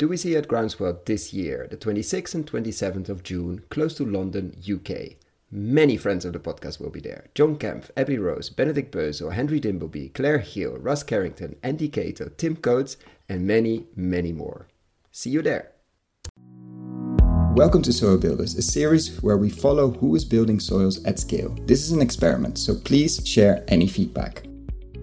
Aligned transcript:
do 0.00 0.08
we 0.08 0.16
see 0.16 0.34
at 0.34 0.48
Groundswell 0.48 1.04
this 1.04 1.34
year, 1.34 1.68
the 1.70 1.76
26th 1.76 2.34
and 2.34 2.50
27th 2.50 3.10
of 3.10 3.22
June, 3.22 3.62
close 3.68 3.92
to 3.96 4.06
London, 4.06 4.56
UK. 4.58 5.16
Many 5.50 5.98
friends 5.98 6.24
of 6.24 6.32
the 6.32 6.38
podcast 6.38 6.80
will 6.80 6.88
be 6.88 7.00
there. 7.00 7.26
John 7.34 7.56
Kempf, 7.56 7.90
Abby 7.98 8.16
Rose, 8.16 8.48
Benedict 8.48 8.94
Bösel, 8.94 9.34
Henry 9.34 9.60
Dimbleby, 9.60 10.14
Claire 10.14 10.38
Hill, 10.38 10.78
Russ 10.78 11.02
Carrington, 11.02 11.56
Andy 11.62 11.86
Cato, 11.90 12.30
Tim 12.38 12.56
Coates, 12.56 12.96
and 13.28 13.46
many, 13.46 13.88
many 13.94 14.32
more. 14.32 14.68
See 15.12 15.28
you 15.28 15.42
there. 15.42 15.72
Welcome 17.54 17.82
to 17.82 17.92
Soil 17.92 18.16
Builders, 18.16 18.54
a 18.54 18.62
series 18.62 19.22
where 19.22 19.36
we 19.36 19.50
follow 19.50 19.90
who 19.90 20.16
is 20.16 20.24
building 20.24 20.60
soils 20.60 21.04
at 21.04 21.18
scale. 21.18 21.54
This 21.66 21.82
is 21.82 21.92
an 21.92 22.00
experiment, 22.00 22.56
so 22.56 22.74
please 22.74 23.20
share 23.28 23.66
any 23.68 23.86
feedback. 23.86 24.44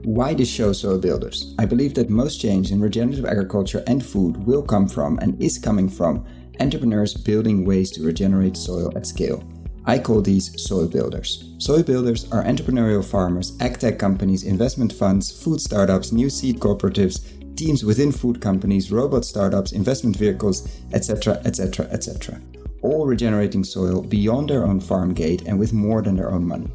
Why 0.03 0.33
this 0.33 0.49
show 0.49 0.71
Soil 0.73 0.99
Builders? 0.99 1.53
I 1.59 1.65
believe 1.65 1.93
that 1.95 2.09
most 2.09 2.39
change 2.39 2.71
in 2.71 2.79
regenerative 2.79 3.25
agriculture 3.25 3.83
and 3.87 4.05
food 4.05 4.37
will 4.37 4.61
come 4.61 4.87
from 4.87 5.19
and 5.19 5.41
is 5.41 5.57
coming 5.57 5.89
from 5.89 6.25
entrepreneurs 6.59 7.13
building 7.13 7.65
ways 7.65 7.91
to 7.91 8.03
regenerate 8.03 8.55
soil 8.55 8.91
at 8.95 9.05
scale. 9.05 9.43
I 9.85 9.99
call 9.99 10.21
these 10.21 10.61
soil 10.61 10.87
builders. 10.87 11.53
Soil 11.59 11.83
builders 11.83 12.31
are 12.31 12.43
entrepreneurial 12.43 13.03
farmers, 13.03 13.57
agtech 13.57 13.97
companies, 13.97 14.43
investment 14.43 14.93
funds, 14.93 15.31
food 15.31 15.61
startups, 15.61 16.11
new 16.11 16.29
seed 16.29 16.59
cooperatives, 16.59 17.55
teams 17.55 17.83
within 17.83 18.11
food 18.11 18.39
companies, 18.39 18.91
robot 18.91 19.25
startups, 19.25 19.71
investment 19.71 20.15
vehicles, 20.15 20.81
etc., 20.93 21.41
etc., 21.45 21.85
etc. 21.87 22.39
All 22.81 23.05
regenerating 23.05 23.63
soil 23.63 24.01
beyond 24.01 24.49
their 24.49 24.65
own 24.65 24.79
farm 24.79 25.13
gate 25.13 25.43
and 25.47 25.57
with 25.57 25.73
more 25.73 26.01
than 26.01 26.15
their 26.15 26.31
own 26.31 26.45
money. 26.45 26.69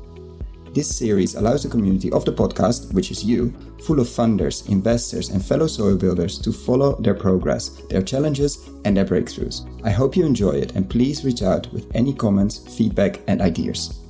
This 0.75 0.97
series 0.97 1.35
allows 1.35 1.65
the 1.65 1.69
community 1.69 2.11
of 2.13 2.25
the 2.25 2.33
podcast, 2.33 2.95
which 2.95 3.11
is 3.11 3.23
you, 3.23 3.53
full 3.83 4.01
of 4.01 4.07
funders, 4.07 4.67
investors, 4.71 5.29
and 5.29 5.45
fellow 5.45 5.67
soil 5.67 5.99
builders 5.99 6.39
to 6.39 6.51
follow 6.51 6.99
their 6.99 7.13
progress, 7.13 7.69
their 7.91 8.01
challenges, 8.01 8.71
and 8.87 8.97
their 8.97 9.05
breakthroughs. 9.05 9.69
I 9.85 9.91
hope 9.91 10.17
you 10.17 10.25
enjoy 10.25 10.53
it 10.53 10.75
and 10.75 10.89
please 10.89 11.27
reach 11.27 11.43
out 11.43 11.71
with 11.75 11.95
any 11.95 12.15
comments, 12.15 12.57
feedback, 12.75 13.21
and 13.27 13.43
ideas. 13.43 14.01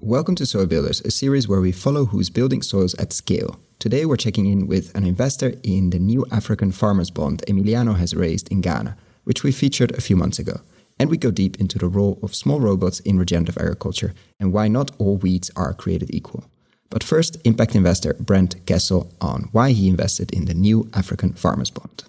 Welcome 0.00 0.34
to 0.36 0.46
Soil 0.46 0.64
Builders, 0.64 1.02
a 1.02 1.10
series 1.10 1.46
where 1.46 1.60
we 1.60 1.72
follow 1.72 2.06
who's 2.06 2.30
building 2.30 2.62
soils 2.62 2.94
at 2.94 3.12
scale. 3.12 3.60
Today 3.80 4.06
we're 4.06 4.16
checking 4.16 4.46
in 4.46 4.66
with 4.66 4.94
an 4.94 5.04
investor 5.04 5.52
in 5.62 5.90
the 5.90 5.98
new 5.98 6.24
African 6.32 6.72
Farmers 6.72 7.10
Bond 7.10 7.44
Emiliano 7.46 7.94
has 7.98 8.14
raised 8.14 8.50
in 8.50 8.62
Ghana, 8.62 8.96
which 9.24 9.42
we 9.42 9.52
featured 9.52 9.92
a 9.92 10.00
few 10.00 10.16
months 10.16 10.38
ago 10.38 10.62
and 11.02 11.10
we 11.10 11.16
go 11.16 11.32
deep 11.32 11.58
into 11.58 11.78
the 11.78 11.88
role 11.88 12.16
of 12.22 12.32
small 12.32 12.60
robots 12.60 13.00
in 13.00 13.18
regenerative 13.18 13.58
agriculture 13.58 14.14
and 14.38 14.52
why 14.52 14.68
not 14.68 14.92
all 14.98 15.16
weeds 15.16 15.50
are 15.56 15.74
created 15.74 16.14
equal. 16.14 16.44
But 16.90 17.02
first, 17.02 17.38
impact 17.44 17.74
investor 17.74 18.14
Brent 18.14 18.64
Kessel 18.66 19.12
on 19.20 19.48
why 19.50 19.72
he 19.72 19.88
invested 19.88 20.32
in 20.32 20.44
the 20.44 20.54
new 20.54 20.88
African 20.94 21.32
Farmers 21.32 21.70
Bond. 21.70 22.04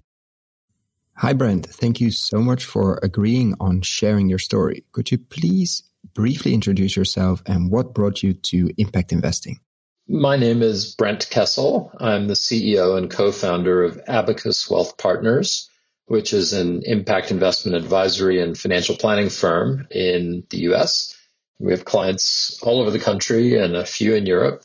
Hi, 1.15 1.33
Brent. 1.33 1.65
Thank 1.65 2.01
you 2.01 2.11
so 2.11 2.37
much 2.37 2.65
for 2.65 2.99
agreeing 3.01 3.55
on 3.59 3.81
sharing 3.81 4.29
your 4.29 4.37
story. 4.37 4.83
Could 4.91 5.09
you 5.09 5.17
please 5.17 5.81
briefly 6.13 6.53
introduce 6.53 6.95
yourself 6.95 7.41
and 7.47 7.71
what 7.71 7.95
brought 7.95 8.21
you 8.21 8.33
to 8.51 8.69
impact 8.77 9.11
investing? 9.11 9.59
My 10.07 10.37
name 10.37 10.61
is 10.61 10.93
Brent 10.93 11.27
Kessel. 11.31 11.91
I'm 11.97 12.27
the 12.27 12.35
CEO 12.35 12.95
and 12.95 13.09
co 13.09 13.31
founder 13.31 13.83
of 13.83 13.99
Abacus 14.05 14.69
Wealth 14.69 14.99
Partners 14.99 15.67
which 16.05 16.33
is 16.33 16.53
an 16.53 16.83
impact 16.83 17.31
investment 17.31 17.77
advisory 17.77 18.41
and 18.41 18.57
financial 18.57 18.95
planning 18.95 19.29
firm 19.29 19.87
in 19.89 20.43
the 20.49 20.57
US. 20.69 21.15
We 21.59 21.71
have 21.71 21.85
clients 21.85 22.59
all 22.61 22.81
over 22.81 22.91
the 22.91 22.99
country 22.99 23.57
and 23.57 23.75
a 23.75 23.85
few 23.85 24.15
in 24.15 24.25
Europe. 24.25 24.63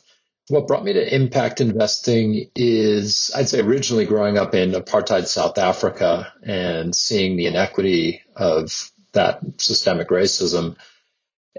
What 0.49 0.67
brought 0.67 0.83
me 0.83 0.93
to 0.93 1.15
impact 1.15 1.61
investing 1.61 2.49
is, 2.55 3.31
I'd 3.35 3.49
say, 3.49 3.61
originally 3.61 4.05
growing 4.05 4.37
up 4.37 4.55
in 4.55 4.71
apartheid 4.71 5.27
South 5.27 5.57
Africa 5.57 6.33
and 6.43 6.93
seeing 6.93 7.37
the 7.37 7.45
inequity 7.45 8.23
of 8.35 8.91
that 9.13 9.41
systemic 9.57 10.09
racism. 10.09 10.75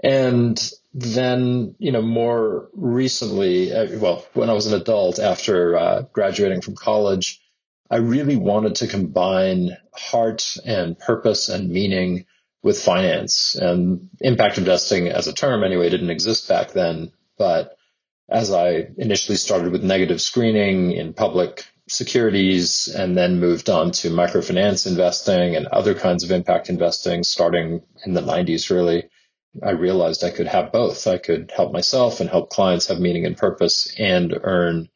And 0.03 0.71
then, 0.93 1.75
you 1.79 1.91
know, 1.91 2.01
more 2.01 2.69
recently, 2.73 3.73
uh, 3.73 3.97
well, 3.99 4.25
when 4.33 4.49
I 4.49 4.53
was 4.53 4.67
an 4.67 4.79
adult 4.79 5.19
after 5.19 5.77
uh, 5.77 6.01
graduating 6.13 6.61
from 6.61 6.75
college, 6.75 7.40
I 7.91 7.97
really 7.97 8.37
wanted 8.37 8.75
to 8.75 8.87
combine 8.87 9.77
heart 9.93 10.55
and 10.65 10.97
purpose 10.97 11.49
and 11.49 11.69
meaning 11.69 12.25
with 12.63 12.81
finance. 12.81 13.55
And 13.55 14.09
impact 14.21 14.57
investing 14.57 15.09
as 15.09 15.27
a 15.27 15.33
term, 15.33 15.63
anyway, 15.63 15.89
didn't 15.89 16.09
exist 16.09 16.47
back 16.47 16.71
then. 16.71 17.11
But 17.37 17.75
as 18.29 18.49
I 18.49 18.87
initially 18.97 19.35
started 19.35 19.73
with 19.73 19.83
negative 19.83 20.21
screening 20.21 20.93
in 20.93 21.13
public 21.13 21.65
securities 21.89 22.87
and 22.87 23.17
then 23.17 23.41
moved 23.41 23.69
on 23.69 23.91
to 23.91 24.09
microfinance 24.09 24.87
investing 24.87 25.57
and 25.57 25.67
other 25.67 25.93
kinds 25.93 26.23
of 26.23 26.31
impact 26.31 26.69
investing 26.69 27.25
starting 27.25 27.81
in 28.05 28.13
the 28.13 28.21
90s, 28.21 28.69
really, 28.69 29.09
I 29.61 29.71
realized 29.71 30.23
I 30.23 30.29
could 30.29 30.47
have 30.47 30.71
both. 30.71 31.07
I 31.07 31.17
could 31.17 31.51
help 31.53 31.73
myself 31.73 32.21
and 32.21 32.29
help 32.29 32.51
clients 32.51 32.87
have 32.87 33.01
meaning 33.01 33.25
and 33.25 33.35
purpose 33.35 33.93
and 33.99 34.33
earn 34.43 34.87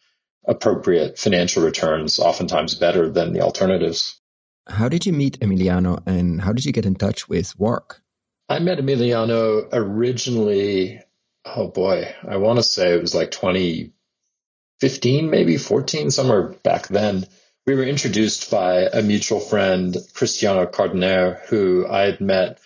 appropriate 0.47 1.17
financial 1.17 1.63
returns, 1.63 2.19
oftentimes 2.19 2.75
better 2.75 3.09
than 3.09 3.33
the 3.33 3.41
alternatives. 3.41 4.19
How 4.67 4.89
did 4.89 5.05
you 5.05 5.13
meet 5.13 5.39
Emiliano 5.39 6.01
and 6.07 6.41
how 6.41 6.53
did 6.53 6.65
you 6.65 6.71
get 6.71 6.85
in 6.85 6.95
touch 6.95 7.29
with 7.29 7.57
WARC? 7.57 8.01
I 8.47 8.59
met 8.59 8.79
Emiliano 8.79 9.67
originally, 9.71 11.01
oh 11.45 11.67
boy, 11.67 12.13
I 12.27 12.37
want 12.37 12.57
to 12.59 12.63
say 12.63 12.93
it 12.93 13.01
was 13.01 13.15
like 13.15 13.31
2015, 13.31 15.29
maybe 15.29 15.57
14, 15.57 16.11
somewhere 16.11 16.49
back 16.63 16.87
then. 16.87 17.25
We 17.65 17.73
were 17.73 17.83
introduced 17.83 18.51
by 18.51 18.81
a 18.81 19.01
mutual 19.01 19.39
friend, 19.39 19.97
Cristiano 20.13 20.67
Cardener, 20.67 21.39
who 21.47 21.87
I 21.89 22.01
had 22.01 22.21
met 22.21 22.59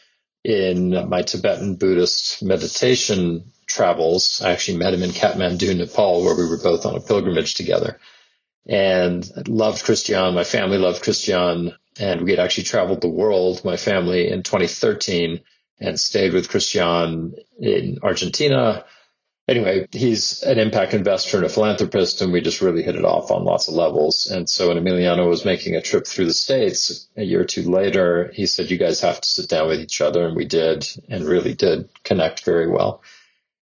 in 0.43 1.09
my 1.09 1.21
Tibetan 1.21 1.75
Buddhist 1.75 2.43
meditation 2.43 3.51
travels. 3.67 4.41
I 4.43 4.51
actually 4.51 4.77
met 4.77 4.93
him 4.93 5.03
in 5.03 5.11
Kathmandu, 5.11 5.75
Nepal, 5.75 6.23
where 6.23 6.35
we 6.35 6.49
were 6.49 6.61
both 6.61 6.85
on 6.85 6.95
a 6.95 7.01
pilgrimage 7.01 7.55
together. 7.55 7.99
And 8.67 9.29
I 9.35 9.43
loved 9.47 9.83
Christian. 9.83 10.35
My 10.35 10.43
family 10.43 10.77
loved 10.77 11.03
Christian. 11.03 11.73
And 11.99 12.21
we 12.21 12.31
had 12.31 12.39
actually 12.39 12.63
traveled 12.65 13.01
the 13.01 13.09
world, 13.09 13.63
my 13.65 13.77
family, 13.77 14.29
in 14.29 14.43
2013 14.43 15.41
and 15.79 15.99
stayed 15.99 16.33
with 16.33 16.49
Christian 16.49 17.35
in 17.59 17.99
Argentina. 18.03 18.85
Anyway, 19.49 19.87
he's 19.91 20.43
an 20.43 20.59
impact 20.59 20.93
investor 20.93 21.37
and 21.37 21.45
a 21.47 21.49
philanthropist, 21.49 22.21
and 22.21 22.31
we 22.31 22.39
just 22.39 22.61
really 22.61 22.83
hit 22.83 22.95
it 22.95 23.03
off 23.03 23.31
on 23.31 23.43
lots 23.43 23.67
of 23.67 23.73
levels. 23.73 24.27
And 24.27 24.47
so 24.47 24.67
when 24.67 24.77
Emiliano 24.77 25.27
was 25.27 25.43
making 25.43 25.75
a 25.75 25.81
trip 25.81 26.05
through 26.05 26.25
the 26.25 26.35
States 26.35 27.09
a 27.17 27.23
year 27.23 27.41
or 27.41 27.45
two 27.45 27.63
later, 27.63 28.29
he 28.35 28.45
said, 28.45 28.69
You 28.69 28.77
guys 28.77 29.01
have 29.01 29.19
to 29.19 29.27
sit 29.27 29.49
down 29.49 29.67
with 29.67 29.79
each 29.79 30.01
other. 30.01 30.27
And 30.27 30.35
we 30.35 30.45
did, 30.45 30.87
and 31.09 31.25
really 31.25 31.55
did 31.55 31.89
connect 32.03 32.45
very 32.45 32.69
well. 32.69 33.01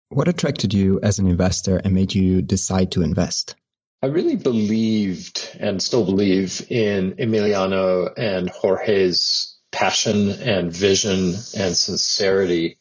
What 0.08 0.28
attracted 0.28 0.72
you 0.72 0.98
as 1.02 1.18
an 1.18 1.28
investor 1.28 1.76
and 1.76 1.92
made 1.92 2.14
you 2.14 2.40
decide 2.40 2.90
to 2.92 3.02
invest? 3.02 3.54
I 4.02 4.06
really 4.06 4.36
believed 4.36 5.46
and 5.60 5.82
still 5.82 6.06
believe 6.06 6.64
in 6.70 7.12
Emiliano 7.16 8.14
and 8.16 8.48
Jorge's 8.48 9.58
passion 9.72 10.30
and 10.30 10.72
vision 10.72 11.34
and 11.54 11.76
sincerity 11.76 12.78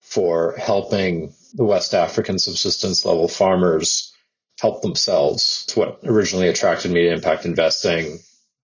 for 0.00 0.54
helping 0.56 1.32
the 1.56 1.64
West 1.64 1.94
African 1.94 2.38
subsistence 2.38 3.04
level 3.04 3.28
farmers 3.28 4.14
help 4.60 4.82
themselves. 4.82 5.64
It's 5.64 5.76
what 5.76 6.00
originally 6.04 6.48
attracted 6.48 6.90
me 6.90 7.02
to 7.04 7.12
impact 7.12 7.44
investing 7.44 8.18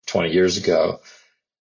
20 0.07 0.31
years 0.31 0.57
ago. 0.57 0.99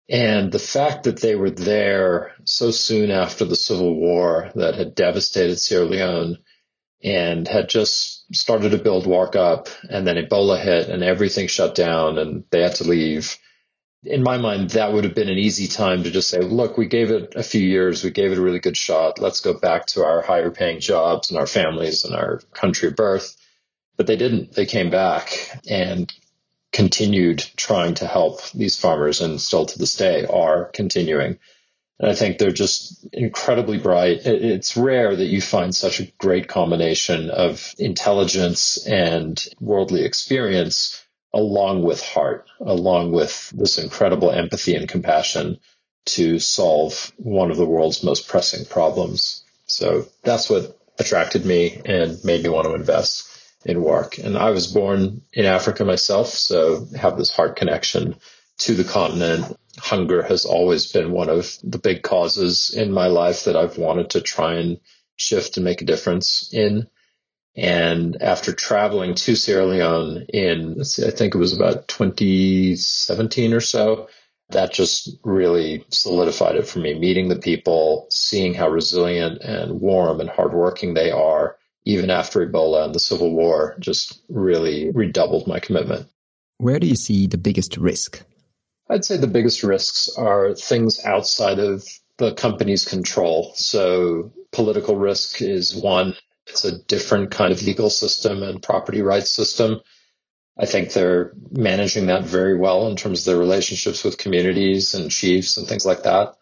And 0.08 0.50
the 0.50 0.58
fact 0.58 1.04
that 1.04 1.20
they 1.20 1.36
were 1.36 1.50
there 1.50 2.32
so 2.44 2.70
soon 2.70 3.10
after 3.10 3.44
the 3.44 3.54
civil 3.54 3.94
war 3.94 4.50
that 4.56 4.74
had 4.74 4.94
devastated 4.94 5.60
Sierra 5.60 5.84
Leone 5.84 6.38
and 7.02 7.46
had 7.46 7.68
just 7.68 8.34
started 8.34 8.70
to 8.70 8.78
build 8.78 9.06
WARC 9.06 9.36
up 9.36 9.68
and 9.88 10.06
then 10.06 10.16
Ebola 10.16 10.60
hit 10.60 10.88
and 10.88 11.02
everything 11.02 11.46
shut 11.46 11.74
down 11.74 12.18
and 12.18 12.44
they 12.50 12.60
had 12.62 12.74
to 12.76 12.84
leave. 12.84 13.38
In 14.02 14.22
my 14.22 14.38
mind, 14.38 14.70
that 14.70 14.92
would 14.92 15.04
have 15.04 15.14
been 15.14 15.28
an 15.28 15.38
easy 15.38 15.66
time 15.66 16.04
to 16.04 16.10
just 16.10 16.30
say, 16.30 16.40
look, 16.40 16.78
we 16.78 16.86
gave 16.86 17.10
it 17.10 17.34
a 17.36 17.42
few 17.42 17.60
years. 17.60 18.02
We 18.02 18.10
gave 18.10 18.32
it 18.32 18.38
a 18.38 18.42
really 18.42 18.58
good 18.58 18.76
shot. 18.76 19.18
Let's 19.18 19.40
go 19.40 19.52
back 19.52 19.86
to 19.86 20.04
our 20.04 20.22
higher 20.22 20.50
paying 20.50 20.80
jobs 20.80 21.30
and 21.30 21.38
our 21.38 21.46
families 21.46 22.04
and 22.04 22.14
our 22.14 22.40
country 22.54 22.88
of 22.88 22.96
birth. 22.96 23.36
But 23.98 24.06
they 24.06 24.16
didn't. 24.16 24.52
They 24.52 24.64
came 24.64 24.88
back 24.88 25.60
and 25.68 26.10
continued 26.72 27.44
trying 27.56 27.94
to 27.94 28.06
help 28.06 28.40
these 28.52 28.78
farmers 28.78 29.20
and 29.20 29.38
still 29.40 29.66
to 29.66 29.78
this 29.78 29.96
day 29.96 30.24
are 30.24 30.66
continuing. 30.66 31.38
And 31.98 32.10
I 32.10 32.14
think 32.14 32.38
they're 32.38 32.52
just 32.52 33.06
incredibly 33.12 33.76
bright. 33.76 34.24
It's 34.24 34.78
rare 34.78 35.14
that 35.14 35.26
you 35.26 35.42
find 35.42 35.74
such 35.74 36.00
a 36.00 36.10
great 36.16 36.48
combination 36.48 37.28
of 37.28 37.74
intelligence 37.78 38.86
and 38.86 39.44
worldly 39.60 40.04
experience 40.06 40.99
along 41.32 41.82
with 41.82 42.02
heart, 42.02 42.46
along 42.60 43.12
with 43.12 43.50
this 43.50 43.78
incredible 43.78 44.30
empathy 44.30 44.74
and 44.74 44.88
compassion 44.88 45.58
to 46.06 46.38
solve 46.38 47.12
one 47.16 47.50
of 47.50 47.56
the 47.56 47.66
world's 47.66 48.02
most 48.02 48.28
pressing 48.28 48.64
problems. 48.64 49.44
So 49.66 50.06
that's 50.22 50.50
what 50.50 50.76
attracted 50.98 51.44
me 51.44 51.80
and 51.84 52.22
made 52.24 52.42
me 52.42 52.48
want 52.48 52.66
to 52.66 52.74
invest 52.74 53.28
in 53.64 53.82
WARC. 53.82 54.18
And 54.18 54.36
I 54.36 54.50
was 54.50 54.72
born 54.72 55.22
in 55.32 55.44
Africa 55.44 55.84
myself, 55.84 56.28
so 56.28 56.86
have 56.98 57.16
this 57.16 57.30
heart 57.30 57.56
connection 57.56 58.16
to 58.58 58.74
the 58.74 58.84
continent. 58.84 59.56
Hunger 59.78 60.22
has 60.22 60.44
always 60.44 60.90
been 60.92 61.12
one 61.12 61.28
of 61.28 61.56
the 61.62 61.78
big 61.78 62.02
causes 62.02 62.74
in 62.74 62.92
my 62.92 63.06
life 63.06 63.44
that 63.44 63.56
I've 63.56 63.78
wanted 63.78 64.10
to 64.10 64.20
try 64.20 64.54
and 64.54 64.80
shift 65.16 65.56
and 65.56 65.64
make 65.64 65.82
a 65.82 65.86
difference 65.86 66.50
in. 66.52 66.88
And 67.56 68.20
after 68.22 68.52
traveling 68.52 69.14
to 69.16 69.34
Sierra 69.34 69.66
Leone 69.66 70.24
in, 70.32 70.84
see, 70.84 71.06
I 71.06 71.10
think 71.10 71.34
it 71.34 71.38
was 71.38 71.52
about 71.52 71.88
2017 71.88 73.52
or 73.52 73.60
so, 73.60 74.08
that 74.50 74.72
just 74.72 75.16
really 75.24 75.84
solidified 75.90 76.56
it 76.56 76.66
for 76.66 76.78
me. 76.78 76.98
Meeting 76.98 77.28
the 77.28 77.36
people, 77.36 78.06
seeing 78.10 78.54
how 78.54 78.68
resilient 78.68 79.42
and 79.42 79.80
warm 79.80 80.20
and 80.20 80.30
hardworking 80.30 80.94
they 80.94 81.10
are, 81.10 81.56
even 81.84 82.10
after 82.10 82.46
Ebola 82.46 82.84
and 82.84 82.94
the 82.94 83.00
Civil 83.00 83.32
War, 83.34 83.76
just 83.80 84.20
really 84.28 84.90
redoubled 84.90 85.46
my 85.46 85.58
commitment. 85.58 86.08
Where 86.58 86.78
do 86.78 86.86
you 86.86 86.96
see 86.96 87.26
the 87.26 87.38
biggest 87.38 87.76
risk? 87.76 88.22
I'd 88.90 89.04
say 89.04 89.16
the 89.16 89.26
biggest 89.26 89.62
risks 89.62 90.08
are 90.16 90.54
things 90.54 91.04
outside 91.04 91.58
of 91.58 91.84
the 92.18 92.34
company's 92.34 92.84
control. 92.84 93.52
So 93.54 94.32
political 94.52 94.96
risk 94.96 95.40
is 95.40 95.74
one. 95.74 96.16
It's 96.50 96.64
a 96.64 96.78
different 96.78 97.30
kind 97.30 97.52
of 97.52 97.62
legal 97.62 97.90
system 97.90 98.42
and 98.42 98.62
property 98.62 99.02
rights 99.02 99.30
system. 99.30 99.80
I 100.58 100.66
think 100.66 100.92
they're 100.92 101.32
managing 101.50 102.06
that 102.06 102.24
very 102.24 102.56
well 102.56 102.88
in 102.88 102.96
terms 102.96 103.20
of 103.20 103.24
their 103.26 103.40
relationships 103.40 104.04
with 104.04 104.18
communities 104.18 104.94
and 104.94 105.10
chiefs 105.10 105.56
and 105.56 105.66
things 105.66 105.86
like 105.86 106.02
that. 106.02 106.34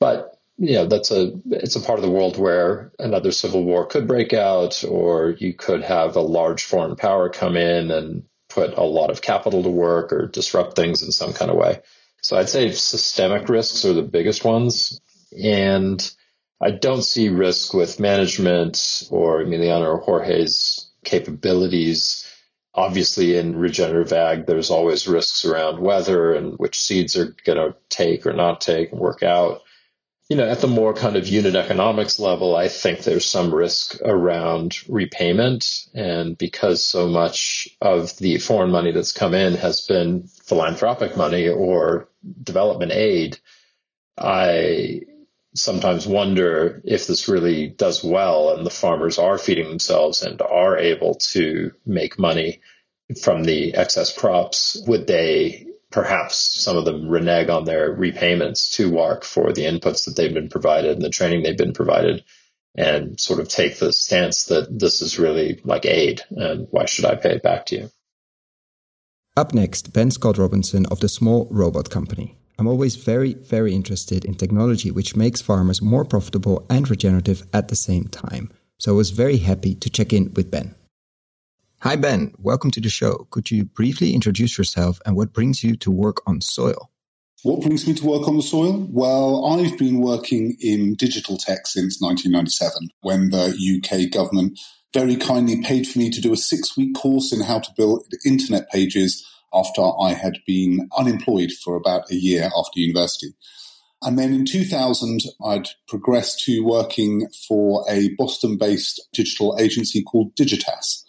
But 0.00 0.32
you 0.58 0.74
know, 0.74 0.86
that's 0.86 1.10
a 1.10 1.32
it's 1.50 1.76
a 1.76 1.80
part 1.80 1.98
of 1.98 2.04
the 2.04 2.10
world 2.10 2.36
where 2.36 2.92
another 2.98 3.30
civil 3.30 3.64
war 3.64 3.86
could 3.86 4.06
break 4.06 4.32
out, 4.32 4.84
or 4.84 5.30
you 5.38 5.54
could 5.54 5.82
have 5.82 6.16
a 6.16 6.20
large 6.20 6.64
foreign 6.64 6.96
power 6.96 7.28
come 7.30 7.56
in 7.56 7.90
and 7.90 8.24
put 8.48 8.76
a 8.76 8.82
lot 8.82 9.10
of 9.10 9.22
capital 9.22 9.62
to 9.62 9.70
work 9.70 10.12
or 10.12 10.26
disrupt 10.26 10.76
things 10.76 11.02
in 11.02 11.10
some 11.10 11.32
kind 11.32 11.50
of 11.50 11.56
way. 11.56 11.80
So 12.20 12.36
I'd 12.36 12.48
say 12.48 12.70
systemic 12.72 13.48
risks 13.48 13.84
are 13.84 13.94
the 13.94 14.02
biggest 14.02 14.44
ones. 14.44 15.00
And 15.42 15.98
I 16.62 16.70
don't 16.70 17.02
see 17.02 17.28
risk 17.28 17.74
with 17.74 17.98
management 17.98 19.08
or 19.10 19.42
Emiliano 19.42 19.94
or 19.94 19.98
Jorge's 19.98 20.88
capabilities. 21.04 22.24
Obviously, 22.74 23.36
in 23.36 23.56
regenerative 23.56 24.12
ag, 24.12 24.46
there's 24.46 24.70
always 24.70 25.08
risks 25.08 25.44
around 25.44 25.80
weather 25.80 26.32
and 26.32 26.56
which 26.58 26.80
seeds 26.80 27.16
are 27.16 27.34
going 27.44 27.58
to 27.58 27.76
take 27.88 28.24
or 28.26 28.32
not 28.32 28.60
take 28.60 28.92
and 28.92 29.00
work 29.00 29.24
out. 29.24 29.62
You 30.28 30.36
know, 30.36 30.48
at 30.48 30.60
the 30.60 30.68
more 30.68 30.94
kind 30.94 31.16
of 31.16 31.26
unit 31.26 31.56
economics 31.56 32.20
level, 32.20 32.54
I 32.54 32.68
think 32.68 33.00
there's 33.00 33.26
some 33.26 33.52
risk 33.52 34.00
around 34.04 34.78
repayment. 34.88 35.88
And 35.94 36.38
because 36.38 36.84
so 36.84 37.08
much 37.08 37.68
of 37.80 38.16
the 38.18 38.38
foreign 38.38 38.70
money 38.70 38.92
that's 38.92 39.12
come 39.12 39.34
in 39.34 39.54
has 39.54 39.80
been 39.80 40.28
philanthropic 40.44 41.16
money 41.16 41.48
or 41.48 42.08
development 42.44 42.92
aid, 42.92 43.38
I 44.16 45.02
sometimes 45.54 46.06
wonder 46.06 46.80
if 46.84 47.06
this 47.06 47.28
really 47.28 47.68
does 47.68 48.02
well 48.02 48.54
and 48.54 48.64
the 48.64 48.70
farmers 48.70 49.18
are 49.18 49.38
feeding 49.38 49.68
themselves 49.68 50.22
and 50.22 50.40
are 50.40 50.78
able 50.78 51.14
to 51.16 51.72
make 51.84 52.18
money 52.18 52.60
from 53.20 53.44
the 53.44 53.74
excess 53.74 54.16
crops, 54.16 54.82
would 54.86 55.06
they 55.06 55.66
perhaps 55.90 56.62
some 56.62 56.76
of 56.76 56.86
them 56.86 57.08
renege 57.08 57.50
on 57.50 57.64
their 57.64 57.92
repayments 57.92 58.70
to 58.70 58.90
WARC 58.90 59.24
for 59.24 59.52
the 59.52 59.64
inputs 59.64 60.06
that 60.06 60.16
they've 60.16 60.32
been 60.32 60.48
provided 60.48 60.92
and 60.92 61.02
the 61.02 61.10
training 61.10 61.42
they've 61.42 61.56
been 61.56 61.74
provided 61.74 62.24
and 62.74 63.20
sort 63.20 63.38
of 63.38 63.48
take 63.48 63.78
the 63.78 63.92
stance 63.92 64.44
that 64.44 64.78
this 64.78 65.02
is 65.02 65.18
really 65.18 65.60
like 65.64 65.84
aid 65.84 66.22
and 66.30 66.66
why 66.70 66.86
should 66.86 67.04
I 67.04 67.16
pay 67.16 67.32
it 67.32 67.42
back 67.42 67.66
to 67.66 67.76
you? 67.76 67.90
Up 69.36 69.52
next, 69.52 69.92
Ben 69.92 70.10
Scott 70.10 70.38
Robinson 70.38 70.86
of 70.86 71.00
the 71.00 71.08
Small 71.08 71.46
Robot 71.50 71.90
Company. 71.90 72.36
I'm 72.58 72.66
always 72.66 72.96
very, 72.96 73.34
very 73.34 73.74
interested 73.74 74.24
in 74.24 74.34
technology 74.34 74.90
which 74.90 75.16
makes 75.16 75.40
farmers 75.40 75.82
more 75.82 76.04
profitable 76.04 76.66
and 76.68 76.88
regenerative 76.88 77.42
at 77.52 77.68
the 77.68 77.76
same 77.76 78.08
time. 78.08 78.52
So 78.78 78.92
I 78.92 78.96
was 78.96 79.10
very 79.10 79.38
happy 79.38 79.74
to 79.76 79.90
check 79.90 80.12
in 80.12 80.32
with 80.34 80.50
Ben. 80.50 80.74
Hi, 81.80 81.96
Ben. 81.96 82.32
Welcome 82.38 82.70
to 82.72 82.80
the 82.80 82.88
show. 82.88 83.26
Could 83.30 83.50
you 83.50 83.64
briefly 83.64 84.14
introduce 84.14 84.56
yourself 84.56 85.00
and 85.04 85.16
what 85.16 85.32
brings 85.32 85.64
you 85.64 85.76
to 85.76 85.90
work 85.90 86.22
on 86.26 86.40
soil? 86.40 86.90
What 87.42 87.60
brings 87.60 87.88
me 87.88 87.94
to 87.94 88.06
work 88.06 88.28
on 88.28 88.36
the 88.36 88.42
soil? 88.42 88.86
Well, 88.90 89.44
I've 89.46 89.76
been 89.76 90.00
working 90.00 90.56
in 90.60 90.94
digital 90.94 91.36
tech 91.36 91.66
since 91.66 92.00
1997 92.00 92.90
when 93.00 93.30
the 93.30 93.50
UK 93.50 94.12
government 94.12 94.60
very 94.94 95.16
kindly 95.16 95.60
paid 95.62 95.88
for 95.88 95.98
me 95.98 96.10
to 96.10 96.20
do 96.20 96.32
a 96.32 96.36
six 96.36 96.76
week 96.76 96.94
course 96.94 97.32
in 97.32 97.40
how 97.40 97.58
to 97.58 97.72
build 97.76 98.06
internet 98.24 98.70
pages 98.70 99.26
after 99.54 99.82
I 100.00 100.14
had 100.14 100.38
been 100.46 100.88
unemployed 100.96 101.50
for 101.64 101.76
about 101.76 102.10
a 102.10 102.14
year 102.14 102.50
after 102.56 102.80
university. 102.80 103.34
And 104.02 104.18
then 104.18 104.32
in 104.32 104.44
2000, 104.44 105.22
I'd 105.44 105.68
progressed 105.86 106.40
to 106.46 106.64
working 106.64 107.28
for 107.48 107.84
a 107.88 108.10
Boston 108.18 108.58
based 108.58 109.00
digital 109.12 109.56
agency 109.60 110.02
called 110.02 110.34
Digitas. 110.34 111.04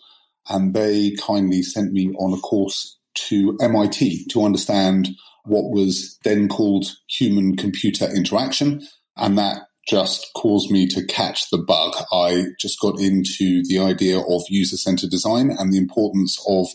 And 0.50 0.74
they 0.74 1.16
kindly 1.16 1.63
sent 1.63 1.92
me 1.92 2.13
on 2.19 2.38
a 2.38 2.42
course 2.42 2.98
to 3.16 3.57
MIT 3.62 4.28
to 4.30 4.44
understand 4.44 5.10
what 5.46 5.72
was 5.72 6.19
then 6.24 6.48
called 6.48 6.86
human 7.07 7.56
computer 7.56 8.07
interaction. 8.13 8.81
And 9.18 9.38
that 9.38 9.63
just 9.88 10.31
caused 10.36 10.72
me 10.72 10.88
to 10.88 11.06
catch 11.06 11.50
the 11.50 11.57
bug. 11.57 11.94
I 12.12 12.46
just 12.60 12.80
got 12.80 13.00
into 13.00 13.63
the 13.68 13.80
idea 13.80 14.19
of 14.19 14.44
user 14.50 14.78
centered 14.78 15.10
design 15.10 15.50
and 15.57 15.74
the 15.74 15.78
importance 15.78 16.42
of 16.48 16.68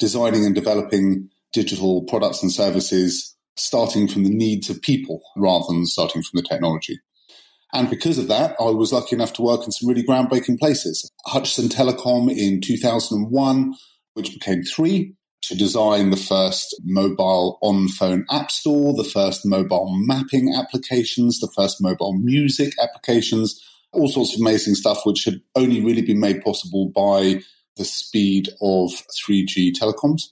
designing 0.00 0.44
and 0.44 0.54
developing 0.54 1.28
digital 1.52 2.02
products 2.04 2.42
and 2.42 2.50
services 2.50 3.36
starting 3.56 4.08
from 4.08 4.24
the 4.24 4.30
needs 4.30 4.70
of 4.70 4.80
people 4.82 5.20
rather 5.36 5.66
than 5.68 5.86
starting 5.86 6.22
from 6.22 6.40
the 6.40 6.48
technology. 6.48 6.98
And 7.72 7.88
because 7.88 8.18
of 8.18 8.26
that, 8.28 8.56
I 8.58 8.70
was 8.70 8.92
lucky 8.92 9.14
enough 9.14 9.32
to 9.34 9.42
work 9.42 9.64
in 9.64 9.70
some 9.70 9.88
really 9.88 10.02
groundbreaking 10.02 10.58
places. 10.58 11.08
Hutchison 11.26 11.68
Telecom 11.68 12.34
in 12.34 12.60
2001, 12.60 13.74
which 14.14 14.32
became 14.32 14.64
three, 14.64 15.14
to 15.42 15.56
design 15.56 16.10
the 16.10 16.16
first 16.16 16.74
mobile 16.84 17.58
on 17.62 17.88
phone 17.88 18.24
app 18.30 18.50
store, 18.50 18.94
the 18.94 19.04
first 19.04 19.46
mobile 19.46 19.88
mapping 19.90 20.54
applications, 20.54 21.40
the 21.40 21.50
first 21.56 21.80
mobile 21.80 22.12
music 22.12 22.74
applications, 22.82 23.60
all 23.92 24.08
sorts 24.08 24.34
of 24.34 24.40
amazing 24.40 24.74
stuff, 24.74 25.00
which 25.04 25.24
had 25.24 25.40
only 25.54 25.80
really 25.80 26.02
been 26.02 26.20
made 26.20 26.42
possible 26.42 26.90
by 26.94 27.40
the 27.80 27.84
speed 27.86 28.50
of 28.60 28.90
3G 29.26 29.72
telecoms. 29.72 30.24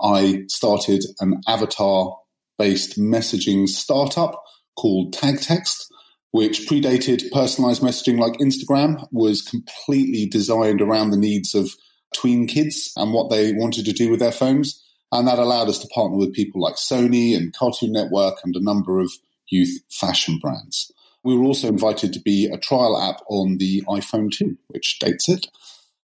I 0.00 0.44
started 0.46 1.04
an 1.18 1.40
avatar 1.48 2.16
based 2.58 2.96
messaging 2.96 3.68
startup 3.68 4.40
called 4.76 5.12
TagText, 5.12 5.88
which 6.30 6.60
predated 6.68 7.28
personalized 7.32 7.82
messaging 7.82 8.18
like 8.18 8.34
Instagram, 8.34 9.06
was 9.10 9.42
completely 9.42 10.26
designed 10.26 10.80
around 10.80 11.10
the 11.10 11.16
needs 11.16 11.56
of 11.56 11.72
tween 12.14 12.46
kids 12.46 12.92
and 12.96 13.12
what 13.12 13.30
they 13.30 13.52
wanted 13.52 13.84
to 13.84 13.92
do 13.92 14.08
with 14.08 14.20
their 14.20 14.30
phones. 14.30 14.80
And 15.10 15.26
that 15.26 15.40
allowed 15.40 15.68
us 15.68 15.80
to 15.80 15.88
partner 15.88 16.16
with 16.16 16.32
people 16.32 16.60
like 16.60 16.76
Sony 16.76 17.36
and 17.36 17.52
Cartoon 17.52 17.92
Network 17.92 18.36
and 18.44 18.54
a 18.54 18.62
number 18.62 19.00
of 19.00 19.10
youth 19.48 19.80
fashion 19.90 20.38
brands. 20.38 20.92
We 21.24 21.36
were 21.36 21.44
also 21.44 21.66
invited 21.66 22.12
to 22.12 22.20
be 22.20 22.46
a 22.46 22.58
trial 22.58 22.96
app 22.96 23.22
on 23.28 23.58
the 23.58 23.82
iPhone 23.88 24.30
2, 24.32 24.56
which 24.68 25.00
dates 25.00 25.28
it. 25.28 25.48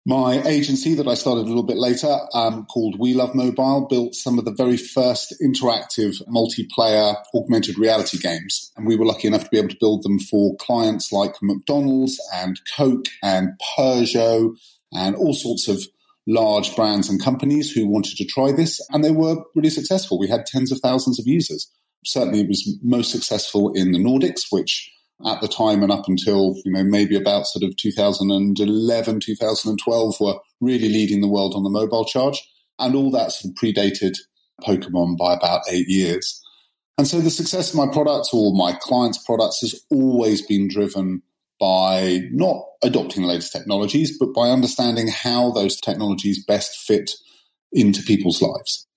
My 0.05 0.41
agency 0.47 0.93
that 0.95 1.07
I 1.07 1.13
started 1.13 1.41
a 1.41 1.49
little 1.49 1.63
bit 1.63 1.77
later, 1.77 2.17
um, 2.33 2.65
called 2.65 2.97
We 2.97 3.13
Love 3.13 3.35
Mobile, 3.35 3.85
built 3.87 4.15
some 4.15 4.39
of 4.39 4.45
the 4.45 4.53
very 4.53 4.77
first 4.77 5.35
interactive 5.43 6.15
multiplayer 6.27 7.15
augmented 7.35 7.77
reality 7.77 8.17
games. 8.17 8.71
And 8.77 8.87
we 8.87 8.95
were 8.95 9.05
lucky 9.05 9.27
enough 9.27 9.43
to 9.43 9.49
be 9.49 9.57
able 9.57 9.69
to 9.69 9.77
build 9.79 10.03
them 10.03 10.17
for 10.17 10.55
clients 10.55 11.11
like 11.11 11.35
McDonald's 11.41 12.19
and 12.33 12.59
Coke 12.75 13.07
and 13.21 13.49
Peugeot 13.77 14.55
and 14.93 15.15
all 15.15 15.33
sorts 15.33 15.67
of 15.67 15.85
large 16.25 16.75
brands 16.75 17.09
and 17.09 17.21
companies 17.21 17.71
who 17.71 17.87
wanted 17.87 18.15
to 18.15 18.25
try 18.25 18.51
this. 18.51 18.79
And 18.91 19.03
they 19.03 19.11
were 19.11 19.43
really 19.53 19.69
successful. 19.69 20.17
We 20.17 20.29
had 20.29 20.45
tens 20.45 20.71
of 20.71 20.79
thousands 20.79 21.19
of 21.19 21.27
users. 21.27 21.69
Certainly, 22.05 22.41
it 22.41 22.47
was 22.47 22.77
most 22.81 23.11
successful 23.11 23.73
in 23.73 23.91
the 23.91 23.99
Nordics, 23.99 24.43
which 24.49 24.89
at 25.25 25.41
the 25.41 25.47
time 25.47 25.83
and 25.83 25.91
up 25.91 26.07
until 26.07 26.55
you 26.63 26.71
know 26.71 26.83
maybe 26.83 27.15
about 27.15 27.47
sort 27.47 27.63
of 27.63 27.75
2011 27.77 29.19
2012 29.19 30.15
were 30.19 30.39
really 30.61 30.89
leading 30.89 31.21
the 31.21 31.27
world 31.27 31.53
on 31.55 31.63
the 31.63 31.69
mobile 31.69 32.05
charge. 32.05 32.41
And 32.77 32.95
all 32.95 33.11
that 33.11 33.33
sort 33.33 33.51
of 33.51 33.57
predated 33.61 34.13
pokemon 34.61 35.17
by 35.17 35.33
about 35.33 35.63
eight 35.69 35.87
years. 35.89 36.41
And 36.97 37.07
so 37.07 37.19
the 37.19 37.29
success 37.29 37.69
of 37.69 37.75
my 37.75 37.87
products 37.91 38.29
or 38.33 38.53
my 38.53 38.73
clients 38.73 39.17
products 39.17 39.59
has 39.61 39.81
always 39.89 40.41
been 40.41 40.69
driven 40.69 41.21
by 41.59 42.21
not 42.31 42.63
adopting 42.83 43.21
the 43.21 43.27
latest 43.27 43.51
technologies 43.51 44.17
but 44.17 44.33
by 44.33 44.49
understanding 44.49 45.09
how 45.09 45.51
those 45.51 45.77
technologies 45.79 46.43
best 46.45 46.75
fit 46.87 47.11
into 47.73 48.01
people's 48.03 48.41
lives. 48.41 48.87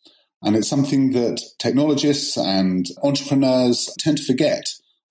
And 0.42 0.56
it's 0.56 0.68
something 0.68 1.12
that 1.12 1.40
technologists 1.58 2.36
and 2.36 2.86
entrepreneurs 3.02 3.94
tend 3.98 4.18
to 4.18 4.24
forget 4.24 4.64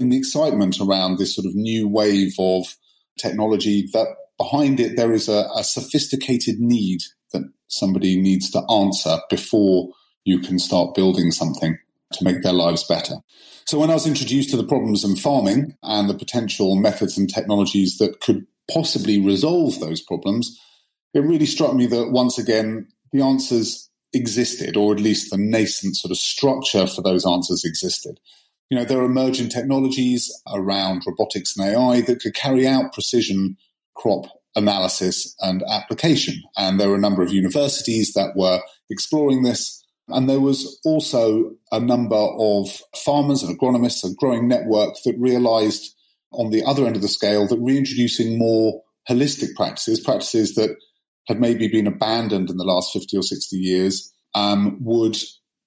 the 0.10 0.18
excitement 0.18 0.80
around 0.80 1.18
this 1.18 1.36
sort 1.36 1.46
of 1.46 1.56
new 1.56 1.88
wave 1.88 2.34
of 2.40 2.76
technology 3.18 3.88
that 3.94 4.08
behind 4.38 4.80
it 4.80 4.96
there 4.96 5.14
is 5.14 5.30
a, 5.30 5.48
a 5.56 5.64
sophisticated 5.64 6.60
need 6.60 7.02
that 7.34 7.44
somebody 7.68 8.20
needs 8.20 8.50
to 8.52 8.64
answer 8.72 9.20
before 9.30 9.90
you 10.26 10.40
can 10.40 10.60
start 10.60 10.96
building 10.96 11.32
something. 11.32 11.78
to 12.14 12.24
make 12.24 12.44
their 12.44 12.54
lives 12.54 12.84
better. 12.84 13.16
So 13.66 13.80
when 13.80 13.90
I 13.90 13.94
was 13.94 14.08
introduced 14.08 14.50
to 14.52 14.58
the 14.58 14.68
problems 14.68 15.04
in 15.04 15.16
farming 15.16 15.76
and 15.84 16.10
the 16.10 16.18
potential 16.18 16.76
methods 16.76 17.18
and 17.18 17.32
technologies 17.32 17.98
that 17.98 18.20
could 18.22 18.46
possibly 18.72 19.20
resolve 19.20 19.80
those 19.80 20.02
problems, 20.02 20.60
it 21.14 21.20
really 21.20 21.46
struck 21.46 21.74
me 21.74 21.88
that 21.88 22.12
once 22.12 22.38
again, 22.38 22.88
the 23.12 23.22
answers 23.22 23.90
existed, 24.14 24.76
or 24.76 24.94
at 24.94 25.00
least 25.00 25.32
the 25.32 25.38
nascent 25.38 25.96
sort 25.96 26.12
of 26.12 26.18
structure 26.18 26.88
for 26.88 27.02
those 27.02 27.26
answers 27.26 27.64
existed. 27.64 28.20
You 28.72 28.78
know, 28.78 28.86
there 28.86 29.00
are 29.00 29.06
emerging 29.06 29.50
technologies 29.50 30.32
around 30.48 31.04
robotics 31.06 31.58
and 31.58 31.68
AI 31.68 32.00
that 32.02 32.22
could 32.22 32.34
carry 32.34 32.66
out 32.66 32.94
precision 32.94 33.58
crop 33.96 34.28
analysis 34.56 35.36
and 35.42 35.62
application. 35.70 36.42
And 36.56 36.80
there 36.80 36.88
were 36.88 36.96
a 36.96 37.00
number 37.00 37.22
of 37.22 37.34
universities 37.34 38.14
that 38.14 38.32
were 38.34 38.62
exploring 38.90 39.44
this. 39.44 39.86
And 40.08 40.30
there 40.30 40.40
was 40.40 40.80
also 40.86 41.52
a 41.74 41.82
number 41.82 42.16
of 42.16 42.82
farmers 42.96 43.44
and 43.44 43.60
agronomists, 43.60 44.10
a 44.10 44.16
growing 44.16 44.48
network 44.48 44.96
that 45.04 45.20
realized 45.20 45.94
on 46.32 46.52
the 46.52 46.64
other 46.64 46.88
end 46.88 46.96
of 46.96 47.02
the 47.02 47.10
scale 47.10 47.46
that 47.48 47.60
reintroducing 47.60 48.40
more 48.40 48.82
holistic 49.10 49.54
practices, 49.54 50.00
practices 50.00 50.56
that 50.56 50.78
had 51.28 51.42
maybe 51.42 51.68
been 51.68 51.88
abandoned 51.88 52.50
in 52.50 52.56
the 52.56 52.64
last 52.64 52.94
50 52.94 53.18
or 53.18 53.24
60 53.24 53.58
years, 53.58 54.14
um, 54.34 54.78
would 54.80 55.18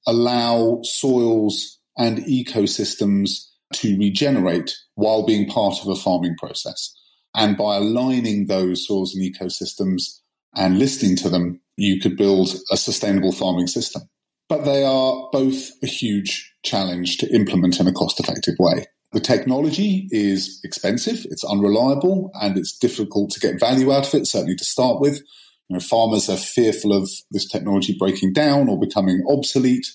allow 0.07 0.81
soils 0.85 1.81
and 1.97 2.19
ecosystems 2.19 3.47
to 3.75 3.97
regenerate 3.99 4.75
while 4.95 5.25
being 5.25 5.49
part 5.49 5.81
of 5.81 5.89
a 5.89 5.95
farming 5.95 6.37
process. 6.39 6.95
And 7.35 7.57
by 7.57 7.77
aligning 7.77 8.47
those 8.47 8.87
soils 8.87 9.15
and 9.15 9.25
ecosystems 9.25 10.21
and 10.55 10.79
listening 10.79 11.17
to 11.17 11.29
them, 11.29 11.61
you 11.77 12.01
could 12.01 12.17
build 12.17 12.55
a 12.71 12.77
sustainable 12.77 13.33
farming 13.33 13.67
system. 13.67 14.03
But 14.49 14.65
they 14.65 14.85
are 14.85 15.29
both 15.33 15.71
a 15.83 15.87
huge 15.87 16.53
challenge 16.63 17.19
to 17.19 17.35
implement 17.35 17.81
in 17.81 17.89
a 17.89 17.93
cost 17.93 18.21
effective 18.21 18.55
way. 18.59 18.87
The 19.13 19.21
technology 19.21 20.09
is 20.11 20.61
expensive, 20.65 21.25
it's 21.31 21.45
unreliable, 21.45 22.31
and 22.35 22.59
it's 22.59 22.77
difficult 22.77 23.31
to 23.31 23.41
get 23.41 23.61
value 23.61 23.93
out 23.93 24.07
of 24.09 24.15
it, 24.15 24.27
certainly 24.27 24.57
to 24.57 24.65
start 24.65 25.01
with. 25.01 25.23
You 25.69 25.75
know, 25.75 25.81
farmers 25.81 26.29
are 26.29 26.37
fearful 26.37 26.93
of 26.93 27.09
this 27.31 27.49
technology 27.49 27.97
breaking 27.99 28.33
down 28.33 28.69
or 28.69 28.79
becoming 28.79 29.25
obsolete. 29.29 29.87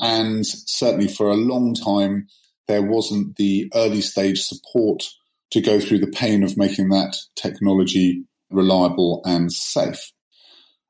And 0.00 0.46
certainly 0.46 1.08
for 1.08 1.28
a 1.28 1.36
long 1.36 1.74
time, 1.74 2.28
there 2.66 2.82
wasn't 2.82 3.36
the 3.36 3.70
early 3.74 4.00
stage 4.00 4.40
support 4.40 5.04
to 5.50 5.60
go 5.60 5.80
through 5.80 5.98
the 5.98 6.06
pain 6.06 6.42
of 6.42 6.56
making 6.56 6.90
that 6.90 7.16
technology 7.34 8.24
reliable 8.50 9.22
and 9.24 9.52
safe. 9.52 10.12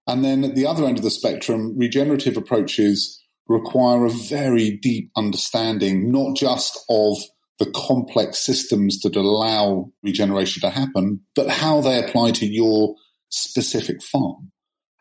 And 0.07 0.25
then 0.25 0.45
at 0.45 0.55
the 0.55 0.67
other 0.67 0.85
end 0.87 0.99
of 0.99 1.05
the 1.05 1.11
spectrum, 1.11 1.77
regenerative 1.77 2.37
approaches 2.37 3.23
require 3.47 4.05
a 4.05 4.11
very 4.11 4.71
deep 4.71 5.11
understanding, 5.17 6.11
not 6.11 6.37
just 6.37 6.79
of 6.88 7.17
the 7.59 7.71
complex 7.73 8.38
systems 8.38 9.00
that 9.00 9.17
allow 9.17 9.91
regeneration 10.03 10.61
to 10.62 10.71
happen, 10.71 11.21
but 11.35 11.50
how 11.50 11.81
they 11.81 11.99
apply 12.03 12.31
to 12.33 12.47
your 12.47 12.95
specific 13.31 14.03
farm. 14.03 14.50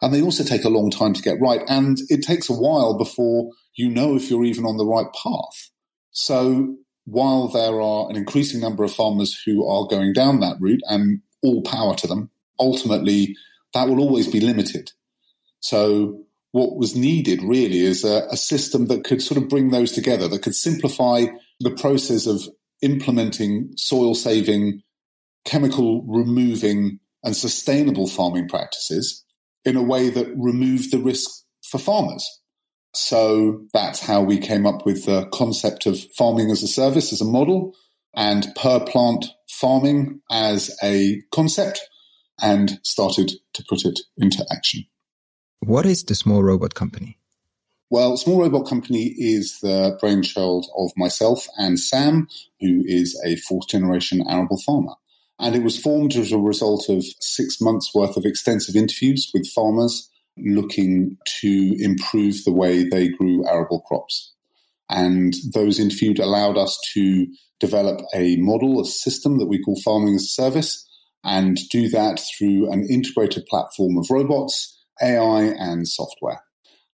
And 0.01 0.13
they 0.13 0.21
also 0.21 0.43
take 0.43 0.63
a 0.63 0.69
long 0.69 0.91
time 0.91 1.13
to 1.13 1.21
get 1.21 1.41
right. 1.41 1.61
And 1.67 1.97
it 2.09 2.21
takes 2.21 2.49
a 2.49 2.53
while 2.53 2.97
before 2.97 3.51
you 3.75 3.89
know 3.89 4.15
if 4.15 4.29
you're 4.29 4.43
even 4.43 4.65
on 4.65 4.77
the 4.77 4.85
right 4.85 5.07
path. 5.23 5.69
So 6.11 6.75
while 7.05 7.47
there 7.47 7.81
are 7.81 8.09
an 8.09 8.15
increasing 8.15 8.59
number 8.59 8.83
of 8.83 8.93
farmers 8.93 9.39
who 9.45 9.67
are 9.67 9.87
going 9.87 10.13
down 10.13 10.39
that 10.41 10.57
route 10.59 10.81
and 10.87 11.21
all 11.41 11.63
power 11.63 11.95
to 11.95 12.07
them, 12.07 12.29
ultimately 12.59 13.35
that 13.73 13.87
will 13.87 13.99
always 13.99 14.27
be 14.27 14.39
limited. 14.39 14.91
So 15.59 16.23
what 16.51 16.77
was 16.77 16.95
needed 16.95 17.41
really 17.43 17.79
is 17.79 18.03
a, 18.03 18.27
a 18.31 18.37
system 18.37 18.87
that 18.87 19.03
could 19.03 19.21
sort 19.21 19.41
of 19.41 19.49
bring 19.49 19.69
those 19.69 19.91
together, 19.91 20.27
that 20.27 20.41
could 20.41 20.55
simplify 20.55 21.25
the 21.59 21.71
process 21.71 22.25
of 22.25 22.41
implementing 22.81 23.71
soil 23.75 24.15
saving, 24.15 24.81
chemical 25.45 26.03
removing 26.03 26.99
and 27.23 27.35
sustainable 27.35 28.07
farming 28.07 28.47
practices 28.47 29.23
in 29.67 29.75
a 29.75 29.83
way 29.83 30.09
that 30.09 30.33
removed 30.37 30.91
the 30.91 30.97
risk 30.97 31.29
for 31.61 31.77
farmers. 31.77 32.25
So 32.93 33.65
that's 33.73 33.99
how 33.99 34.21
we 34.21 34.37
came 34.37 34.65
up 34.65 34.85
with 34.85 35.05
the 35.05 35.27
concept 35.33 35.85
of 35.85 35.99
farming 36.17 36.49
as 36.49 36.63
a 36.63 36.69
service 36.69 37.11
as 37.11 37.19
a 37.19 37.25
model 37.25 37.75
and 38.15 38.47
per 38.55 38.79
plant 38.79 39.25
farming 39.49 40.21
as 40.31 40.73
a 40.81 41.21
concept 41.33 41.81
and 42.41 42.79
started 42.83 43.33
to 43.53 43.63
put 43.67 43.83
it 43.83 43.99
into 44.15 44.45
action. 44.49 44.85
What 45.59 45.85
is 45.85 46.01
the 46.05 46.15
Small 46.15 46.43
Robot 46.43 46.73
Company? 46.73 47.17
Well, 47.89 48.15
Small 48.15 48.39
Robot 48.41 48.67
Company 48.67 49.15
is 49.17 49.59
the 49.61 49.97
brainchild 49.99 50.67
of 50.77 50.91
myself 50.95 51.45
and 51.57 51.77
Sam, 51.77 52.29
who 52.61 52.83
is 52.85 53.21
a 53.25 53.35
fourth 53.35 53.67
generation 53.67 54.23
arable 54.29 54.61
farmer. 54.65 54.93
And 55.39 55.55
it 55.55 55.63
was 55.63 55.79
formed 55.79 56.15
as 56.15 56.31
a 56.31 56.37
result 56.37 56.89
of 56.89 57.03
six 57.19 57.61
months 57.61 57.93
worth 57.93 58.17
of 58.17 58.25
extensive 58.25 58.75
interviews 58.75 59.29
with 59.33 59.47
farmers 59.53 60.09
looking 60.37 61.17
to 61.41 61.75
improve 61.79 62.43
the 62.43 62.53
way 62.53 62.83
they 62.83 63.09
grew 63.09 63.47
arable 63.47 63.81
crops. 63.81 64.33
And 64.89 65.33
those 65.53 65.79
interviewed 65.79 66.19
allowed 66.19 66.57
us 66.57 66.79
to 66.93 67.27
develop 67.59 68.01
a 68.13 68.37
model, 68.37 68.79
a 68.79 68.85
system 68.85 69.37
that 69.39 69.47
we 69.47 69.61
call 69.61 69.79
farming 69.83 70.15
as 70.15 70.23
a 70.23 70.27
service, 70.27 70.87
and 71.23 71.57
do 71.69 71.89
that 71.89 72.19
through 72.19 72.71
an 72.71 72.87
integrated 72.89 73.45
platform 73.47 73.97
of 73.97 74.09
robots, 74.09 74.79
AI, 75.01 75.43
and 75.43 75.87
software. 75.87 76.41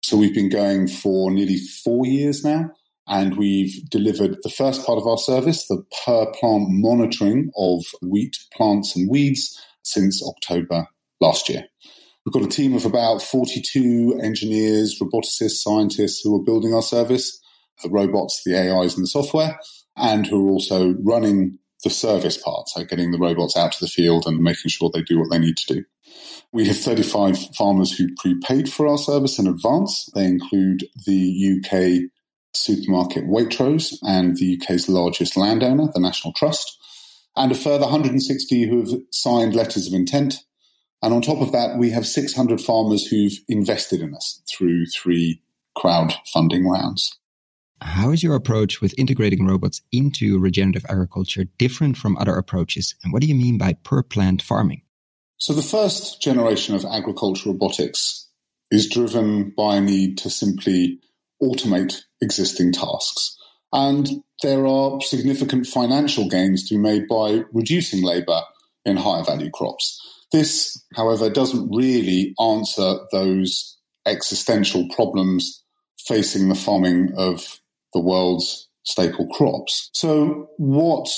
So 0.02 0.16
we've 0.16 0.34
been 0.34 0.48
going 0.48 0.88
for 0.88 1.30
nearly 1.30 1.58
four 1.84 2.06
years 2.06 2.44
now, 2.44 2.70
and 3.06 3.36
we've 3.36 3.88
delivered 3.90 4.36
the 4.42 4.50
first 4.50 4.86
part 4.86 4.98
of 4.98 5.06
our 5.06 5.18
service, 5.18 5.66
the 5.66 5.82
per 6.04 6.26
plant 6.32 6.68
monitoring 6.68 7.50
of 7.56 7.84
wheat 8.00 8.38
plants 8.52 8.94
and 8.96 9.10
weeds, 9.10 9.60
since 9.82 10.22
October 10.26 10.86
last 11.20 11.48
year. 11.48 11.64
We've 12.24 12.32
got 12.32 12.44
a 12.44 12.48
team 12.48 12.74
of 12.74 12.84
about 12.84 13.20
42 13.20 14.20
engineers, 14.22 14.98
roboticists, 15.00 15.62
scientists 15.62 16.20
who 16.22 16.34
are 16.36 16.44
building 16.44 16.72
our 16.72 16.82
service, 16.82 17.40
the 17.82 17.90
robots, 17.90 18.42
the 18.44 18.56
AIs, 18.56 18.94
and 18.94 19.02
the 19.02 19.08
software, 19.08 19.58
and 19.96 20.26
who 20.26 20.48
are 20.48 20.52
also 20.52 20.94
running 21.02 21.58
the 21.82 21.90
service 21.90 22.36
part, 22.36 22.68
so 22.68 22.84
getting 22.84 23.10
the 23.10 23.18
robots 23.18 23.56
out 23.56 23.72
to 23.72 23.80
the 23.80 23.88
field 23.88 24.24
and 24.24 24.38
making 24.38 24.68
sure 24.68 24.88
they 24.92 25.02
do 25.02 25.18
what 25.18 25.30
they 25.30 25.38
need 25.38 25.56
to 25.56 25.74
do. 25.74 25.84
We 26.52 26.66
have 26.68 26.78
35 26.78 27.56
farmers 27.56 27.96
who 27.96 28.14
prepaid 28.18 28.70
for 28.70 28.86
our 28.86 28.98
service 28.98 29.38
in 29.38 29.48
advance. 29.48 30.08
They 30.14 30.26
include 30.26 30.84
the 31.06 31.56
UK 31.56 32.10
supermarket 32.54 33.24
Waitrose 33.24 33.94
and 34.02 34.36
the 34.36 34.60
UK's 34.60 34.88
largest 34.88 35.36
landowner, 35.36 35.88
the 35.92 36.00
National 36.00 36.32
Trust, 36.32 36.78
and 37.36 37.50
a 37.50 37.54
further 37.54 37.84
160 37.84 38.68
who 38.68 38.80
have 38.80 39.00
signed 39.10 39.54
letters 39.54 39.86
of 39.86 39.94
intent 39.94 40.44
and 41.02 41.12
on 41.12 41.20
top 41.20 41.40
of 41.40 41.50
that, 41.52 41.78
we 41.78 41.90
have 41.90 42.06
600 42.06 42.60
farmers 42.60 43.06
who've 43.06 43.36
invested 43.48 44.00
in 44.00 44.14
us 44.14 44.40
through 44.48 44.86
three 44.86 45.42
crowdfunding 45.76 46.64
rounds. 46.64 47.18
How 47.80 48.12
is 48.12 48.22
your 48.22 48.36
approach 48.36 48.80
with 48.80 48.94
integrating 48.96 49.44
robots 49.44 49.82
into 49.90 50.38
regenerative 50.38 50.86
agriculture 50.88 51.44
different 51.58 51.96
from 51.96 52.16
other 52.16 52.36
approaches? 52.36 52.94
And 53.02 53.12
what 53.12 53.20
do 53.20 53.28
you 53.28 53.34
mean 53.34 53.58
by 53.58 53.72
per 53.82 54.04
plant 54.04 54.40
farming? 54.40 54.82
So, 55.38 55.52
the 55.52 55.62
first 55.62 56.22
generation 56.22 56.76
of 56.76 56.84
agricultural 56.84 57.54
robotics 57.54 58.28
is 58.70 58.88
driven 58.88 59.50
by 59.50 59.76
a 59.76 59.80
need 59.80 60.16
to 60.18 60.30
simply 60.30 61.00
automate 61.42 62.02
existing 62.20 62.72
tasks. 62.72 63.36
And 63.72 64.22
there 64.42 64.66
are 64.66 65.00
significant 65.00 65.66
financial 65.66 66.28
gains 66.28 66.68
to 66.68 66.74
be 66.74 66.80
made 66.80 67.08
by 67.08 67.44
reducing 67.52 68.02
labour 68.02 68.42
in 68.84 68.96
higher 68.96 69.24
value 69.24 69.50
crops. 69.50 69.98
This, 70.30 70.82
however, 70.94 71.30
doesn't 71.30 71.74
really 71.74 72.34
answer 72.40 72.98
those 73.12 73.78
existential 74.06 74.88
problems 74.94 75.62
facing 76.06 76.48
the 76.48 76.54
farming 76.54 77.12
of 77.16 77.60
the 77.92 78.00
world's 78.00 78.68
staple 78.84 79.28
crops. 79.28 79.90
So, 79.92 80.48
what 80.56 81.08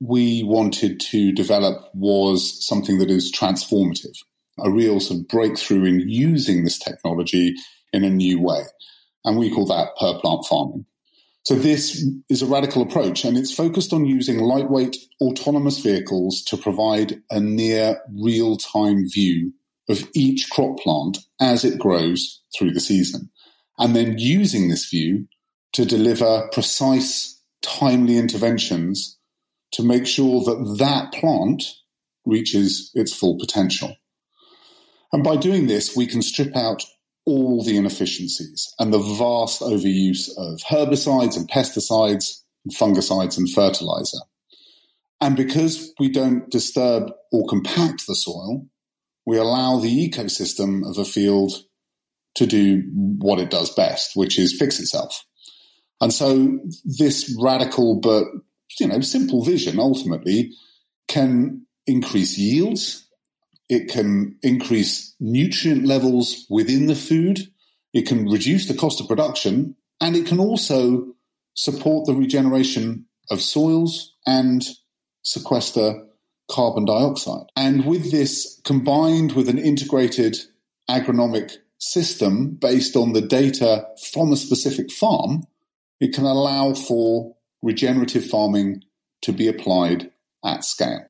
we 0.00 0.42
wanted 0.42 0.98
to 0.98 1.32
develop 1.32 1.88
was 1.94 2.66
something 2.66 2.98
that 2.98 3.10
is 3.10 3.32
transformative, 3.32 4.16
a 4.58 4.70
real 4.70 4.98
sort 4.98 5.20
of 5.20 5.28
breakthrough 5.28 5.84
in 5.84 6.08
using 6.08 6.64
this 6.64 6.78
technology 6.78 7.54
in 7.92 8.02
a 8.02 8.10
new 8.10 8.40
way. 8.40 8.62
And 9.24 9.38
we 9.38 9.50
call 9.50 9.66
that 9.66 9.96
per 9.98 10.18
plant 10.18 10.44
farming. 10.46 10.86
So 11.44 11.56
this 11.56 12.04
is 12.28 12.42
a 12.42 12.46
radical 12.46 12.82
approach 12.82 13.24
and 13.24 13.36
it's 13.36 13.52
focused 13.52 13.92
on 13.92 14.04
using 14.04 14.38
lightweight 14.38 14.96
autonomous 15.20 15.78
vehicles 15.78 16.42
to 16.44 16.56
provide 16.56 17.20
a 17.30 17.40
near 17.40 18.00
real 18.16 18.56
time 18.56 19.08
view 19.08 19.52
of 19.88 20.08
each 20.14 20.50
crop 20.50 20.78
plant 20.78 21.18
as 21.40 21.64
it 21.64 21.80
grows 21.80 22.40
through 22.56 22.72
the 22.72 22.80
season. 22.80 23.30
And 23.78 23.96
then 23.96 24.18
using 24.18 24.68
this 24.68 24.88
view 24.88 25.26
to 25.72 25.84
deliver 25.84 26.48
precise, 26.52 27.40
timely 27.60 28.18
interventions 28.18 29.18
to 29.72 29.82
make 29.82 30.06
sure 30.06 30.42
that 30.44 30.76
that 30.78 31.12
plant 31.12 31.64
reaches 32.24 32.90
its 32.94 33.14
full 33.14 33.36
potential. 33.38 33.96
And 35.12 35.24
by 35.24 35.36
doing 35.36 35.66
this, 35.66 35.96
we 35.96 36.06
can 36.06 36.22
strip 36.22 36.56
out 36.56 36.84
all 37.24 37.62
the 37.62 37.76
inefficiencies 37.76 38.72
and 38.78 38.92
the 38.92 38.98
vast 38.98 39.60
overuse 39.60 40.28
of 40.36 40.60
herbicides 40.62 41.36
and 41.36 41.48
pesticides 41.48 42.42
and 42.64 42.74
fungicides 42.74 43.38
and 43.38 43.50
fertilizer. 43.50 44.18
And 45.20 45.36
because 45.36 45.92
we 46.00 46.08
don't 46.08 46.50
disturb 46.50 47.12
or 47.30 47.46
compact 47.48 48.06
the 48.08 48.16
soil, 48.16 48.66
we 49.24 49.38
allow 49.38 49.78
the 49.78 50.10
ecosystem 50.10 50.88
of 50.88 50.98
a 50.98 51.04
field 51.04 51.52
to 52.34 52.46
do 52.46 52.82
what 53.18 53.38
it 53.38 53.50
does 53.50 53.70
best, 53.70 54.12
which 54.16 54.38
is 54.38 54.56
fix 54.58 54.80
itself. 54.80 55.24
And 56.00 56.12
so 56.12 56.58
this 56.84 57.34
radical 57.40 58.00
but 58.00 58.24
you 58.80 58.88
know 58.88 59.00
simple 59.00 59.44
vision 59.44 59.78
ultimately 59.78 60.50
can 61.06 61.66
increase 61.86 62.36
yields, 62.38 63.08
it 63.72 63.88
can 63.88 64.36
increase 64.42 65.14
nutrient 65.18 65.86
levels 65.86 66.46
within 66.50 66.86
the 66.86 66.94
food, 66.94 67.40
it 67.94 68.06
can 68.06 68.28
reduce 68.28 68.68
the 68.68 68.74
cost 68.74 69.00
of 69.00 69.08
production, 69.08 69.76
and 69.98 70.14
it 70.14 70.26
can 70.26 70.38
also 70.38 71.06
support 71.54 72.06
the 72.06 72.14
regeneration 72.14 73.06
of 73.30 73.40
soils 73.40 74.14
and 74.26 74.62
sequester 75.22 76.04
carbon 76.50 76.84
dioxide. 76.84 77.46
And 77.56 77.86
with 77.86 78.10
this 78.10 78.60
combined 78.64 79.32
with 79.32 79.48
an 79.48 79.58
integrated 79.58 80.36
agronomic 80.90 81.56
system 81.78 82.50
based 82.50 82.94
on 82.94 83.14
the 83.14 83.22
data 83.22 83.86
from 84.12 84.32
a 84.32 84.36
specific 84.36 84.92
farm, 84.92 85.44
it 85.98 86.12
can 86.12 86.24
allow 86.24 86.74
for 86.74 87.34
regenerative 87.62 88.26
farming 88.26 88.82
to 89.22 89.32
be 89.32 89.48
applied 89.48 90.10
at 90.44 90.62
scale. 90.62 91.06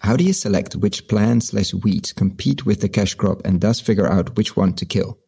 How 0.00 0.16
do 0.16 0.24
you 0.24 0.32
select 0.32 0.76
which 0.76 1.08
plants 1.08 1.48
slash 1.48 1.74
weeds 1.74 2.12
compete 2.12 2.64
with 2.64 2.80
the 2.80 2.88
cash 2.88 3.14
crop 3.14 3.42
and 3.44 3.60
thus 3.60 3.80
figure 3.80 4.10
out 4.10 4.34
which 4.36 4.56
one 4.56 4.72
to 4.74 4.86
kill? 4.86 5.18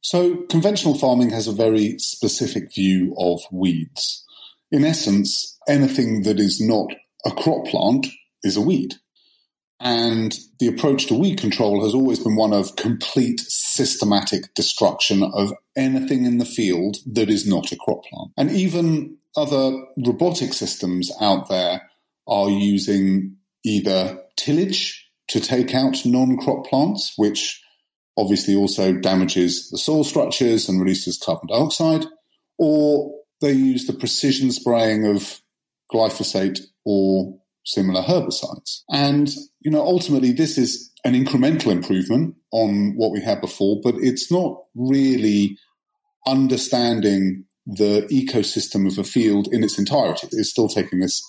So, 0.00 0.36
conventional 0.48 0.96
farming 0.96 1.30
has 1.30 1.48
a 1.48 1.52
very 1.52 1.98
specific 1.98 2.72
view 2.72 3.16
of 3.18 3.40
weeds. 3.50 4.24
In 4.70 4.84
essence, 4.84 5.58
anything 5.68 6.22
that 6.22 6.38
is 6.38 6.60
not 6.60 6.92
a 7.24 7.32
crop 7.32 7.66
plant 7.66 8.06
is 8.44 8.56
a 8.56 8.60
weed. 8.60 8.94
And 9.80 10.38
the 10.60 10.68
approach 10.68 11.06
to 11.06 11.14
weed 11.14 11.40
control 11.40 11.82
has 11.82 11.92
always 11.92 12.20
been 12.20 12.36
one 12.36 12.52
of 12.52 12.76
complete 12.76 13.40
systematic 13.40 14.54
destruction 14.54 15.24
of 15.24 15.52
anything 15.76 16.24
in 16.24 16.38
the 16.38 16.44
field 16.44 16.98
that 17.06 17.28
is 17.28 17.46
not 17.46 17.72
a 17.72 17.76
crop 17.76 18.04
plant. 18.04 18.30
And 18.36 18.52
even 18.52 19.18
other 19.36 19.72
robotic 19.98 20.54
systems 20.54 21.10
out 21.20 21.48
there 21.48 21.90
are 22.28 22.48
using 22.48 23.35
either 23.66 24.18
tillage 24.36 25.10
to 25.28 25.40
take 25.40 25.74
out 25.74 26.06
non 26.06 26.36
crop 26.36 26.66
plants, 26.66 27.12
which 27.16 27.62
obviously 28.16 28.54
also 28.54 28.92
damages 28.92 29.68
the 29.70 29.78
soil 29.78 30.04
structures 30.04 30.68
and 30.68 30.80
releases 30.80 31.18
carbon 31.18 31.48
dioxide, 31.48 32.06
or 32.58 33.12
they 33.40 33.52
use 33.52 33.86
the 33.86 33.92
precision 33.92 34.50
spraying 34.50 35.04
of 35.04 35.40
glyphosate 35.92 36.60
or 36.84 37.38
similar 37.64 38.02
herbicides. 38.02 38.82
And, 38.90 39.28
you 39.60 39.70
know, 39.70 39.82
ultimately 39.82 40.32
this 40.32 40.56
is 40.56 40.90
an 41.04 41.12
incremental 41.14 41.70
improvement 41.70 42.36
on 42.52 42.94
what 42.96 43.12
we 43.12 43.20
had 43.20 43.40
before, 43.40 43.80
but 43.82 43.96
it's 43.96 44.30
not 44.30 44.62
really 44.74 45.58
understanding 46.26 47.44
the 47.66 48.02
ecosystem 48.12 48.86
of 48.86 48.96
a 48.98 49.04
field 49.04 49.48
in 49.52 49.64
its 49.64 49.78
entirety. 49.78 50.28
It's 50.30 50.50
still 50.50 50.68
taking 50.68 51.00
this 51.00 51.22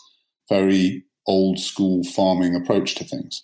very 0.50 1.04
old 1.28 1.60
school 1.60 2.04
farming 2.04 2.56
approach 2.56 2.96
to 2.96 3.04
things. 3.04 3.44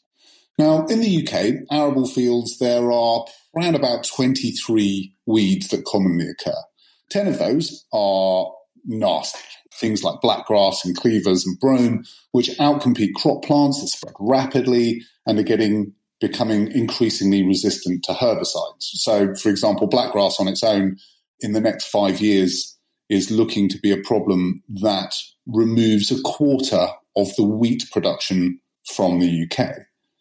Now, 0.57 0.85
in 0.85 1.01
the 1.01 1.27
UK, 1.27 1.67
arable 1.71 2.07
fields, 2.07 2.59
there 2.59 2.91
are 2.91 3.25
around 3.55 3.75
about 3.75 4.03
23 4.05 5.13
weeds 5.25 5.69
that 5.69 5.85
commonly 5.85 6.27
occur. 6.29 6.61
10 7.09 7.27
of 7.27 7.39
those 7.39 7.85
are 7.93 8.51
nasty. 8.85 9.39
Things 9.73 10.03
like 10.03 10.21
blackgrass 10.21 10.85
and 10.85 10.95
cleavers 10.95 11.45
and 11.45 11.59
brome, 11.59 12.03
which 12.31 12.49
outcompete 12.59 13.13
crop 13.15 13.43
plants 13.43 13.81
that 13.81 13.87
spread 13.87 14.13
rapidly 14.19 15.01
and 15.25 15.39
are 15.39 15.43
getting 15.43 15.93
becoming 16.19 16.71
increasingly 16.71 17.45
resistant 17.45 18.01
to 18.03 18.13
herbicides. 18.13 18.77
So, 18.79 19.35
for 19.35 19.49
example, 19.49 19.89
blackgrass 19.89 20.39
on 20.39 20.47
its 20.47 20.63
own 20.63 20.95
in 21.41 21.51
the 21.51 21.59
next 21.59 21.87
five 21.87 22.21
years 22.21 22.77
is 23.09 23.29
looking 23.29 23.67
to 23.69 23.77
be 23.79 23.91
a 23.91 24.01
problem 24.01 24.63
that 24.69 25.13
removes 25.45 26.11
a 26.11 26.21
quarter 26.21 26.87
of 27.15 27.35
the 27.35 27.43
wheat 27.43 27.85
production 27.91 28.59
from 28.95 29.19
the 29.19 29.45
UK. 29.45 29.69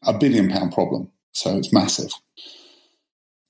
A 0.04 0.16
billion 0.16 0.48
pound 0.48 0.72
problem. 0.72 1.10
So 1.32 1.56
it's 1.56 1.72
massive. 1.72 2.10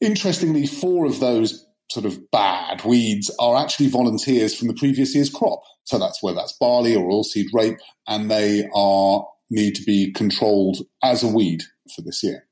Interestingly, 0.01 0.67
four 0.67 1.07
of 1.07 1.21
those 1.21 1.67
sort 1.91 2.07
of 2.07 2.31
bad 2.31 2.85
weeds 2.85 3.31
are 3.39 3.57
actually 3.57 3.89
volunteers 3.89 4.55
from 4.55 4.69
the 4.69 4.75
previous 4.75 5.15
year's 5.15 5.31
crop. 5.31 5.63
So 5.85 5.99
that's 5.99 6.23
where 6.23 6.35
that's 6.35 6.57
barley 6.59 6.97
or 6.97 7.09
oilseed 7.11 7.47
rape, 7.53 7.79
and 8.09 8.31
they 8.31 8.69
are 8.75 9.27
need 9.51 9.75
to 9.75 9.83
be 9.83 10.13
controlled 10.13 10.79
as 11.03 11.23
a 11.23 11.29
weed 11.29 11.63
for 11.95 12.03
this 12.03 12.23
year. 12.23 12.47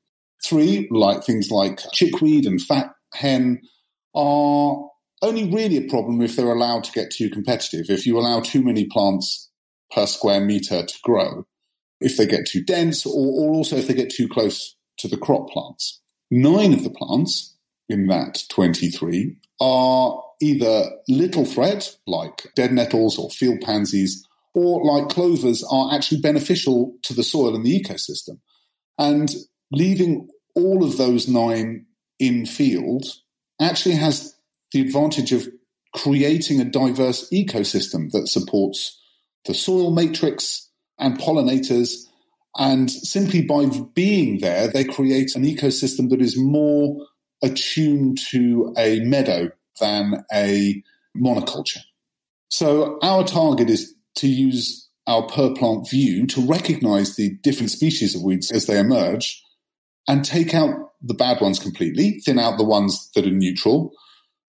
Three, 0.45 0.87
like 0.91 1.23
things 1.23 1.49
like 1.49 1.79
chickweed 1.91 2.45
and 2.45 2.61
fat 2.61 2.91
hen, 3.13 3.61
are 4.13 4.89
only 5.21 5.49
really 5.49 5.77
a 5.77 5.89
problem 5.89 6.21
if 6.21 6.35
they're 6.35 6.51
allowed 6.51 6.83
to 6.85 6.91
get 6.91 7.11
too 7.11 7.29
competitive. 7.29 7.89
If 7.89 8.05
you 8.05 8.17
allow 8.17 8.39
too 8.39 8.63
many 8.63 8.85
plants 8.85 9.50
per 9.93 10.05
square 10.05 10.41
meter 10.41 10.83
to 10.85 10.99
grow, 11.03 11.45
if 11.99 12.17
they 12.17 12.25
get 12.25 12.47
too 12.47 12.63
dense, 12.63 13.05
or, 13.05 13.11
or 13.11 13.53
also 13.53 13.77
if 13.77 13.87
they 13.87 13.93
get 13.93 14.09
too 14.09 14.27
close 14.27 14.75
to 14.97 15.07
the 15.07 15.17
crop 15.17 15.49
plants. 15.49 16.01
Nine 16.29 16.73
of 16.73 16.83
the 16.83 16.89
plants 16.89 17.55
in 17.89 18.07
that 18.07 18.43
23 18.49 19.35
are 19.59 20.23
either 20.41 20.89
little 21.07 21.45
threat, 21.45 21.95
like 22.07 22.47
dead 22.55 22.73
nettles 22.73 23.17
or 23.17 23.29
field 23.29 23.61
pansies, 23.61 24.25
or 24.53 24.83
like 24.83 25.09
clovers 25.09 25.63
are 25.71 25.93
actually 25.93 26.19
beneficial 26.19 26.93
to 27.03 27.13
the 27.13 27.23
soil 27.23 27.55
and 27.55 27.65
the 27.65 27.79
ecosystem. 27.79 28.39
And 28.97 29.33
leaving 29.71 30.29
all 30.55 30.83
of 30.83 30.97
those 30.97 31.27
nine 31.27 31.85
in 32.19 32.45
field 32.45 33.05
actually 33.59 33.95
has 33.95 34.35
the 34.71 34.81
advantage 34.81 35.31
of 35.31 35.47
creating 35.95 36.59
a 36.59 36.65
diverse 36.65 37.29
ecosystem 37.31 38.11
that 38.11 38.27
supports 38.27 39.00
the 39.45 39.53
soil 39.53 39.91
matrix 39.91 40.69
and 40.99 41.19
pollinators. 41.19 41.93
And 42.57 42.91
simply 42.91 43.41
by 43.41 43.65
being 43.93 44.39
there, 44.39 44.67
they 44.67 44.83
create 44.83 45.35
an 45.35 45.43
ecosystem 45.43 46.09
that 46.09 46.21
is 46.21 46.37
more 46.37 46.97
attuned 47.41 48.19
to 48.29 48.73
a 48.77 48.99
meadow 49.01 49.51
than 49.79 50.23
a 50.33 50.83
monoculture. 51.17 51.81
So 52.49 52.99
our 53.01 53.23
target 53.23 53.69
is 53.69 53.95
to 54.15 54.27
use 54.27 54.89
our 55.07 55.23
per 55.23 55.53
plant 55.53 55.89
view 55.89 56.27
to 56.27 56.45
recognize 56.45 57.15
the 57.15 57.31
different 57.41 57.71
species 57.71 58.15
of 58.15 58.21
weeds 58.21 58.51
as 58.51 58.65
they 58.65 58.77
emerge 58.77 59.43
and 60.07 60.23
take 60.23 60.53
out 60.53 60.91
the 61.01 61.13
bad 61.13 61.41
ones 61.41 61.57
completely, 61.57 62.19
thin 62.19 62.37
out 62.37 62.57
the 62.57 62.63
ones 62.63 63.09
that 63.15 63.25
are 63.25 63.31
neutral, 63.31 63.91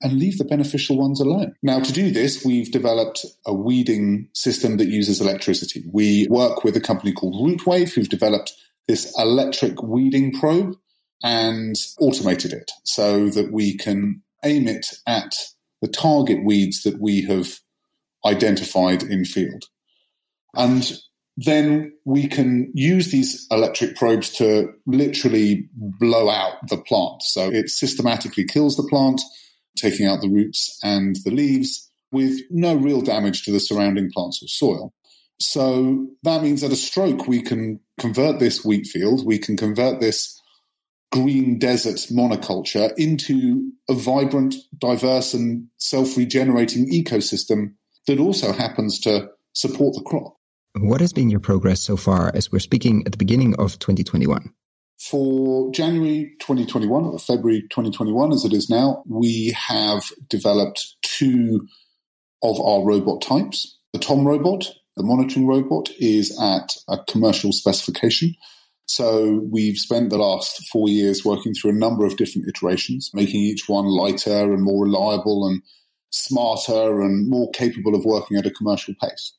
and 0.03 0.19
leave 0.19 0.39
the 0.39 0.45
beneficial 0.45 0.99
ones 0.99 1.21
alone. 1.21 1.55
Now, 1.63 1.81
to 1.81 1.93
do 1.93 2.11
this, 2.11 2.45
we've 2.45 2.71
developed 2.71 3.25
a 3.47 3.55
weeding 3.55 4.29
system 4.35 4.77
that 4.79 4.89
uses 4.89 5.21
electricity. 5.21 5.85
We 5.93 6.27
work 6.29 6.65
with 6.65 6.77
a 6.77 6.81
company 6.81 7.13
called 7.13 7.35
Rootwave, 7.35 7.93
who've 7.95 8.09
developed 8.09 8.53
this 8.89 9.13
electric 9.19 9.83
weeding 9.83 10.33
probe 10.33 10.77
and 11.23 11.77
automated 12.01 12.53
it 12.53 12.71
so 12.85 13.29
that 13.29 13.53
we 13.53 13.77
can 13.77 14.23
aim 14.45 14.67
it 14.67 14.87
at 15.07 15.35
the 15.81 15.89
target 15.89 16.45
weeds 16.45 16.83
that 16.83 17.01
we 17.01 17.23
have 17.23 17.61
identified 18.25 19.03
in 19.03 19.25
field. 19.25 19.65
And 20.55 20.91
then 21.37 21.93
we 22.05 22.29
can 22.29 22.71
use 22.75 23.11
these 23.11 23.47
electric 23.51 23.97
probes 23.97 24.31
to 24.31 24.73
literally 24.87 25.69
blow 25.75 26.29
out 26.29 26.69
the 26.69 26.77
plant. 26.77 27.23
So 27.23 27.51
it 27.51 27.71
systematically 27.71 28.45
kills 28.45 28.77
the 28.77 28.83
plant, 28.83 29.21
taking 29.77 30.07
out 30.07 30.21
the 30.21 30.29
roots 30.29 30.79
and 30.83 31.17
the 31.25 31.31
leaves 31.31 31.91
with 32.11 32.39
no 32.51 32.75
real 32.75 33.01
damage 33.01 33.43
to 33.45 33.53
the 33.53 33.61
surrounding 33.61 34.11
plants 34.13 34.43
or 34.43 34.49
soil. 34.49 34.93
So 35.41 36.09
that 36.23 36.43
means 36.43 36.63
at 36.63 36.73
a 36.73 36.77
stroke, 36.77 37.27
we 37.27 37.43
can 37.43 37.81
convert 37.99 38.39
this 38.39 38.65
wheat 38.65 38.87
field, 38.87 39.27
we 39.27 39.39
can 39.39 39.57
convert 39.57 40.01
this 40.01 40.41
green 41.11 41.59
desert 41.59 41.97
monoculture 42.11 42.93
into 42.97 43.73
a 43.89 43.95
vibrant, 43.95 44.55
diverse, 44.79 45.35
and 45.35 45.69
self 45.79 46.17
regenerating 46.17 46.91
ecosystem 46.91 47.75
that 48.07 48.19
also 48.19 48.53
happens 48.53 49.01
to 49.01 49.29
support 49.53 49.95
the 49.95 50.03
crop. 50.03 50.37
What 50.75 51.01
has 51.01 51.13
been 51.13 51.29
your 51.29 51.41
progress 51.41 51.83
so 51.83 51.97
far 51.97 52.31
as 52.35 52.51
we're 52.51 52.59
speaking 52.59 53.03
at 53.05 53.13
the 53.13 53.19
beginning 53.19 53.55
of 53.57 53.79
2021? 53.79 54.53
For 55.11 55.73
January 55.73 56.37
2021 56.39 57.05
or 57.05 57.19
February 57.19 57.63
2021, 57.63 58.33
as 58.33 58.45
it 58.45 58.53
is 58.53 58.71
now, 58.71 59.03
we 59.09 59.51
have 59.51 60.05
developed 60.29 60.95
two 61.03 61.67
of 62.41 62.61
our 62.61 62.85
robot 62.85 63.21
types. 63.21 63.79
The 63.93 63.99
Tom 63.99 64.25
robot, 64.25 64.71
the 64.97 65.03
monitoring 65.03 65.49
robot, 65.49 65.91
is 65.99 66.41
at 66.41 66.77
a 66.89 67.03
commercial 67.11 67.53
specification. 67.53 68.37
So 68.87 69.41
we've 69.51 69.77
spent 69.77 70.11
the 70.11 70.19
last 70.19 70.69
four 70.69 70.89
years 70.89 71.25
working 71.25 71.53
through 71.53 71.73
a 71.73 71.75
number 71.75 72.07
of 72.07 72.17
different 72.17 72.47
iterations, 72.47 73.11
making 73.13 73.41
each 73.41 73.69
one 73.69 73.87
lighter 73.87 74.55
and 74.55 74.63
more 74.63 74.85
reliable 74.85 75.49
and 75.49 75.63
smarter 76.11 77.01
and 77.01 77.29
more 77.29 77.51
capable 77.51 77.97
of 77.97 78.05
working 78.05 78.37
at 78.37 78.47
a 78.47 78.53
commercial 78.53 78.95
pace. 79.03 79.33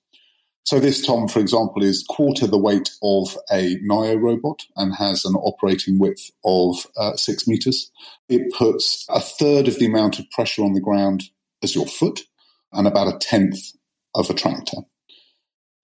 So 0.65 0.79
this 0.79 1.05
Tom, 1.05 1.27
for 1.27 1.39
example, 1.39 1.83
is 1.83 2.05
quarter 2.07 2.47
the 2.47 2.57
weight 2.57 2.91
of 3.03 3.37
a 3.51 3.75
Naïo 3.79 4.21
robot 4.21 4.63
and 4.77 4.95
has 4.95 5.25
an 5.25 5.35
operating 5.35 5.99
width 5.99 6.31
of 6.45 6.87
uh, 6.97 7.15
six 7.17 7.45
meters. 7.47 7.91
It 8.29 8.53
puts 8.53 9.05
a 9.09 9.19
third 9.19 9.67
of 9.67 9.77
the 9.77 9.85
amount 9.85 10.19
of 10.19 10.29
pressure 10.31 10.63
on 10.63 10.73
the 10.73 10.81
ground 10.81 11.23
as 11.61 11.75
your 11.75 11.85
foot 11.85 12.21
and 12.71 12.87
about 12.87 13.13
a 13.13 13.17
tenth 13.19 13.59
of 14.15 14.29
a 14.29 14.33
tractor. 14.33 14.77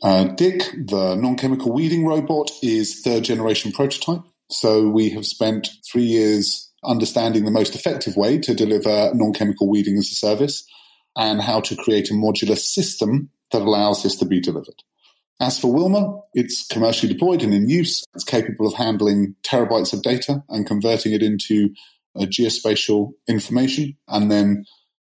Uh, 0.01 0.23
Dick, 0.23 0.63
the 0.85 1.15
non-chemical 1.15 1.73
weeding 1.73 2.05
robot, 2.05 2.49
is 2.63 3.01
third 3.01 3.23
generation 3.23 3.73
prototype. 3.73 4.21
So 4.49 4.87
we 4.87 5.09
have 5.09 5.25
spent 5.25 5.69
three 5.91 6.03
years 6.03 6.71
understanding 6.85 7.43
the 7.43 7.51
most 7.51 7.75
effective 7.75 8.15
way 8.15 8.37
to 8.39 8.55
deliver 8.55 9.11
non-chemical 9.13 9.69
weeding 9.69 9.97
as 9.97 10.09
a 10.09 10.15
service 10.15 10.65
and 11.17 11.41
how 11.41 11.59
to 11.59 11.75
create 11.75 12.09
a 12.09 12.13
modular 12.13 12.57
system 12.57 13.29
that 13.51 13.61
allows 13.61 14.03
this 14.03 14.15
to 14.17 14.25
be 14.25 14.39
delivered. 14.39 14.83
As 15.41 15.57
for 15.57 15.71
Wilma, 15.71 16.19
it's 16.33 16.67
commercially 16.67 17.13
deployed 17.13 17.41
and 17.41 17.53
in 17.53 17.69
use. 17.69 18.03
It's 18.13 18.25
capable 18.25 18.67
of 18.67 18.73
handling 18.73 19.35
terabytes 19.43 19.93
of 19.93 20.01
data 20.01 20.43
and 20.49 20.67
converting 20.67 21.13
it 21.13 21.23
into 21.23 21.69
geospatial 22.17 23.11
information 23.27 23.97
and 24.09 24.29
then 24.29 24.65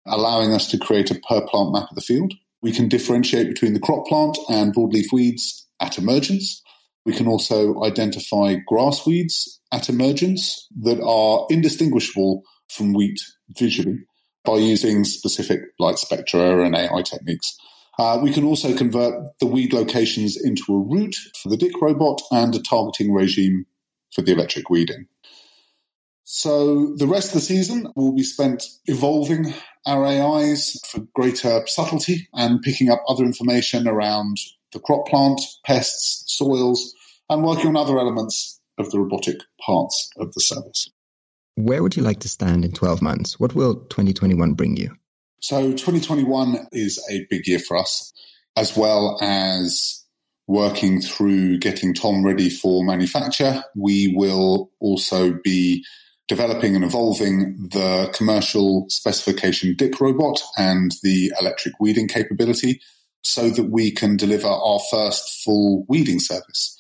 allowing 0.07 0.53
us 0.53 0.71
to 0.71 0.79
create 0.79 1.11
a 1.11 1.21
per 1.29 1.47
plant 1.47 1.73
map 1.73 1.91
of 1.91 1.95
the 1.95 2.01
field. 2.01 2.33
We 2.63 2.73
can 2.73 2.89
differentiate 2.89 3.49
between 3.49 3.75
the 3.75 3.81
crop 3.81 4.07
plant 4.07 4.39
and 4.49 4.75
broadleaf 4.75 5.13
weeds 5.13 5.67
at 5.81 5.99
emergence. 5.99 6.63
We 7.05 7.13
can 7.13 7.29
also 7.29 7.85
identify 7.85 8.55
grass 8.67 9.07
weeds 9.07 9.61
at 9.73 9.91
emergence 9.91 10.67
that 10.81 11.03
are 11.03 11.47
indistinguishable 11.51 12.43
from 12.71 12.95
wheat 12.95 13.21
visually 13.59 13.99
by 14.45 14.57
using 14.57 15.05
specific 15.05 15.61
light 15.79 15.99
spectra 15.99 16.65
and 16.65 16.75
AI 16.75 17.03
techniques. 17.03 17.59
Uh, 17.99 18.19
we 18.23 18.33
can 18.33 18.45
also 18.45 18.77
convert 18.77 19.39
the 19.39 19.47
weed 19.47 19.73
locations 19.73 20.37
into 20.37 20.75
a 20.75 20.79
route 20.79 21.17
for 21.41 21.49
the 21.49 21.57
Dick 21.57 21.73
robot 21.81 22.21
and 22.31 22.55
a 22.55 22.61
targeting 22.61 23.13
regime 23.13 23.67
for 24.13 24.23
the 24.23 24.33
electric 24.33 24.69
weeding. 24.71 25.07
So 26.25 26.95
the 26.97 27.07
rest 27.07 27.29
of 27.29 27.35
the 27.35 27.41
season 27.41 27.87
will 27.95 28.13
be 28.13 28.23
spent 28.23 28.65
evolving 28.87 29.55
our 29.87 30.05
AIs 30.05 30.81
for 30.89 31.01
greater 31.15 31.63
subtlety 31.67 32.29
and 32.33 32.63
picking 32.63 32.91
up 32.91 33.03
other 33.09 33.25
information 33.25 33.87
around 33.87 34.39
the 34.73 34.81
crop 34.81 35.07
plant, 35.07 35.41
pests, 35.65 36.25
soils, 36.27 36.95
and 37.29 37.45
working 37.45 37.69
on 37.69 37.77
other 37.77 37.99
elements 37.99 38.61
of 38.79 38.91
the 38.91 38.99
robotic 38.99 39.37
parts 39.65 40.11
of 40.17 40.33
the 40.33 40.41
service. 40.41 40.91
Where 41.57 41.83
would 41.83 41.97
you 41.97 42.03
like 42.03 42.21
to 42.21 42.29
stand 42.29 42.65
in 42.65 42.73
12 42.73 43.01
months? 43.01 43.39
What 43.39 43.55
will 43.55 43.75
2021 43.75 44.55
bring 44.55 44.77
you? 44.77 44.97
So 45.45 45.73
2021 45.73 46.69
is 46.73 46.99
a 47.11 47.27
big 47.29 47.47
year 47.47 47.59
for 47.59 47.77
us, 47.77 48.15
as 48.57 48.79
well 48.79 49.19
as 49.21 50.03
working 50.47 51.03
through 51.03 51.59
getting 51.59 51.93
Tom 51.93 52.25
ready 52.25 52.49
for 52.49 52.83
manufacture. 52.83 53.63
We 53.77 54.15
will 54.17 54.71
also 54.81 55.35
be 55.45 55.85
developing 56.29 56.75
and 56.75 56.83
evolving 56.83 57.69
the 57.73 58.11
commercial 58.15 58.87
specification 58.89 59.75
Dick 59.77 60.01
robot 60.01 60.43
and 60.57 60.93
the 61.03 61.31
electric 61.39 61.79
weeding 61.79 62.09
capability 62.09 62.81
so 63.23 63.51
that 63.51 63.65
we 63.65 63.91
can 63.91 64.17
deliver 64.17 64.49
our 64.49 64.81
first 64.91 65.45
full 65.45 65.85
weeding 65.91 66.21
service. 66.21 66.75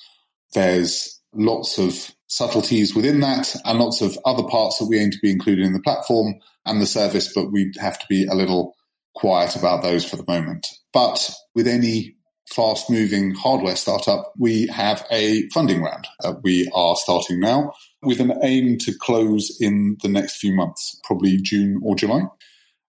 There's 0.55 1.20
lots 1.35 1.77
of 1.77 2.13
subtleties 2.26 2.94
within 2.94 3.20
that 3.20 3.54
and 3.64 3.78
lots 3.78 4.00
of 4.00 4.18
other 4.24 4.42
parts 4.44 4.78
that 4.78 4.87
we 4.87 4.98
aim 4.98 5.10
to 5.10 5.18
be 5.20 5.30
included 5.30 5.64
in 5.64 5.72
the 5.72 5.80
platform 5.80 6.34
and 6.66 6.80
the 6.80 6.87
service, 6.87 7.32
but 7.32 7.52
we 7.52 7.72
have 7.78 7.98
to 7.98 8.06
be 8.08 8.26
a 8.26 8.34
little 8.34 8.74
quiet 9.14 9.54
about 9.56 9.82
those 9.82 10.04
for 10.04 10.16
the 10.16 10.24
moment. 10.26 10.66
But 10.92 11.30
with 11.54 11.66
any 11.66 12.16
fast 12.48 12.90
moving 12.90 13.34
hardware 13.34 13.76
startup, 13.76 14.32
we 14.38 14.66
have 14.68 15.06
a 15.10 15.48
funding 15.50 15.82
round 15.82 16.06
that 16.20 16.40
we 16.42 16.70
are 16.74 16.96
starting 16.96 17.40
now 17.40 17.72
with 18.02 18.20
an 18.20 18.34
aim 18.42 18.78
to 18.78 18.92
close 18.92 19.56
in 19.60 19.96
the 20.02 20.08
next 20.08 20.37
few 20.37 20.54
months, 20.54 21.00
probably 21.04 21.38
June 21.38 21.80
or 21.82 21.94
July. 21.94 22.22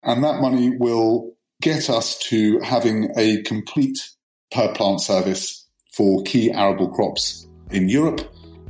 And 0.03 0.23
that 0.23 0.41
money 0.41 0.75
will 0.77 1.33
get 1.61 1.89
us 1.89 2.17
to 2.29 2.59
having 2.59 3.11
a 3.17 3.41
complete 3.43 3.99
per 4.51 4.73
plant 4.73 5.01
service 5.01 5.67
for 5.93 6.23
key 6.23 6.51
arable 6.51 6.89
crops 6.89 7.47
in 7.71 7.89
Europe 7.89 8.21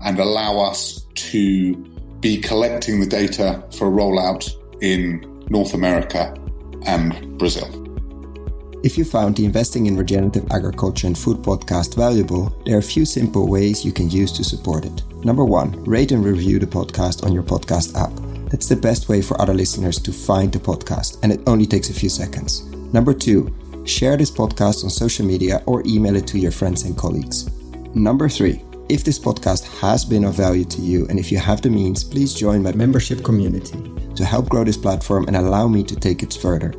and 0.04 0.20
allow 0.20 0.60
us 0.60 1.06
to 1.16 1.76
be 2.20 2.40
collecting 2.40 3.00
the 3.00 3.06
data 3.06 3.64
for 3.78 3.88
a 3.88 3.92
rollout 3.92 4.56
in 4.82 5.46
North 5.50 5.74
America 5.74 6.36
and 6.86 7.38
Brazil. 7.38 7.78
If 8.84 8.98
you 8.98 9.06
found 9.06 9.36
the 9.36 9.46
Investing 9.46 9.86
in 9.86 9.96
Regenerative 9.96 10.52
Agriculture 10.52 11.06
and 11.06 11.16
Food 11.16 11.38
podcast 11.38 11.96
valuable, 11.96 12.52
there 12.66 12.76
are 12.76 12.80
a 12.80 12.84
few 12.84 13.06
simple 13.06 13.48
ways 13.48 13.86
you 13.86 13.92
can 13.92 14.10
use 14.10 14.32
to 14.32 14.44
support 14.44 14.86
it. 14.86 15.04
Number 15.24 15.46
one, 15.46 15.84
rate 15.84 16.12
and 16.12 16.26
review 16.26 16.58
the 16.58 16.66
podcast 16.66 17.24
on 17.24 17.32
your 17.32 17.44
podcast 17.44 17.96
app. 17.96 18.12
That's 18.50 18.68
the 18.68 18.76
best 18.76 19.08
way 19.08 19.22
for 19.22 19.40
other 19.40 19.54
listeners 19.54 20.00
to 20.00 20.12
find 20.12 20.52
the 20.52 20.60
podcast, 20.60 21.20
and 21.22 21.32
it 21.32 21.42
only 21.46 21.68
takes 21.68 21.92
a 21.92 21.94
few 21.94 22.10
seconds. 22.10 22.64
Number 22.92 23.14
two, 23.14 23.54
share 23.86 24.18
this 24.18 24.32
podcast 24.32 24.84
on 24.84 24.90
social 24.90 25.26
media 25.26 25.62
or 25.68 25.84
email 25.86 26.16
it 26.16 26.26
to 26.28 26.40
your 26.40 26.52
friends 26.52 26.84
and 26.84 26.98
colleagues. 26.98 27.50
Number 27.94 28.30
three, 28.30 28.64
if 28.92 29.06
this 29.06 29.18
podcast 29.18 29.64
has 29.80 30.04
been 30.04 30.26
of 30.26 30.36
value 30.36 30.66
to 30.66 30.82
you 30.82 31.08
and 31.08 31.18
if 31.18 31.32
you 31.32 31.38
have 31.38 31.62
the 31.62 31.70
means, 31.70 32.04
please 32.04 32.34
join 32.34 32.62
my 32.62 32.74
membership 32.74 33.24
community 33.24 33.82
to 34.16 34.26
help 34.26 34.50
grow 34.50 34.66
this 34.66 34.76
platform 34.76 35.26
and 35.28 35.38
allow 35.38 35.66
me 35.70 35.82
to 35.82 35.96
take 35.96 36.24
it 36.24 36.34
further. 36.34 36.74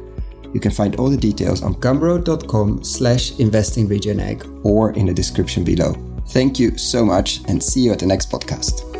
You 0.52 0.60
can 0.60 0.70
find 0.70 0.96
all 0.96 1.08
the 1.08 1.16
details 1.16 1.62
on 1.62 1.74
gumroad.com 1.76 2.84
slash 2.84 3.32
investingregionag 3.32 4.62
or 4.62 4.92
in 4.92 5.06
the 5.06 5.14
description 5.14 5.64
below. 5.64 5.94
Thank 6.28 6.58
you 6.58 6.76
so 6.76 7.02
much 7.02 7.40
and 7.48 7.62
see 7.62 7.80
you 7.80 7.92
at 7.92 8.00
the 8.00 8.06
next 8.06 8.30
podcast. 8.30 8.91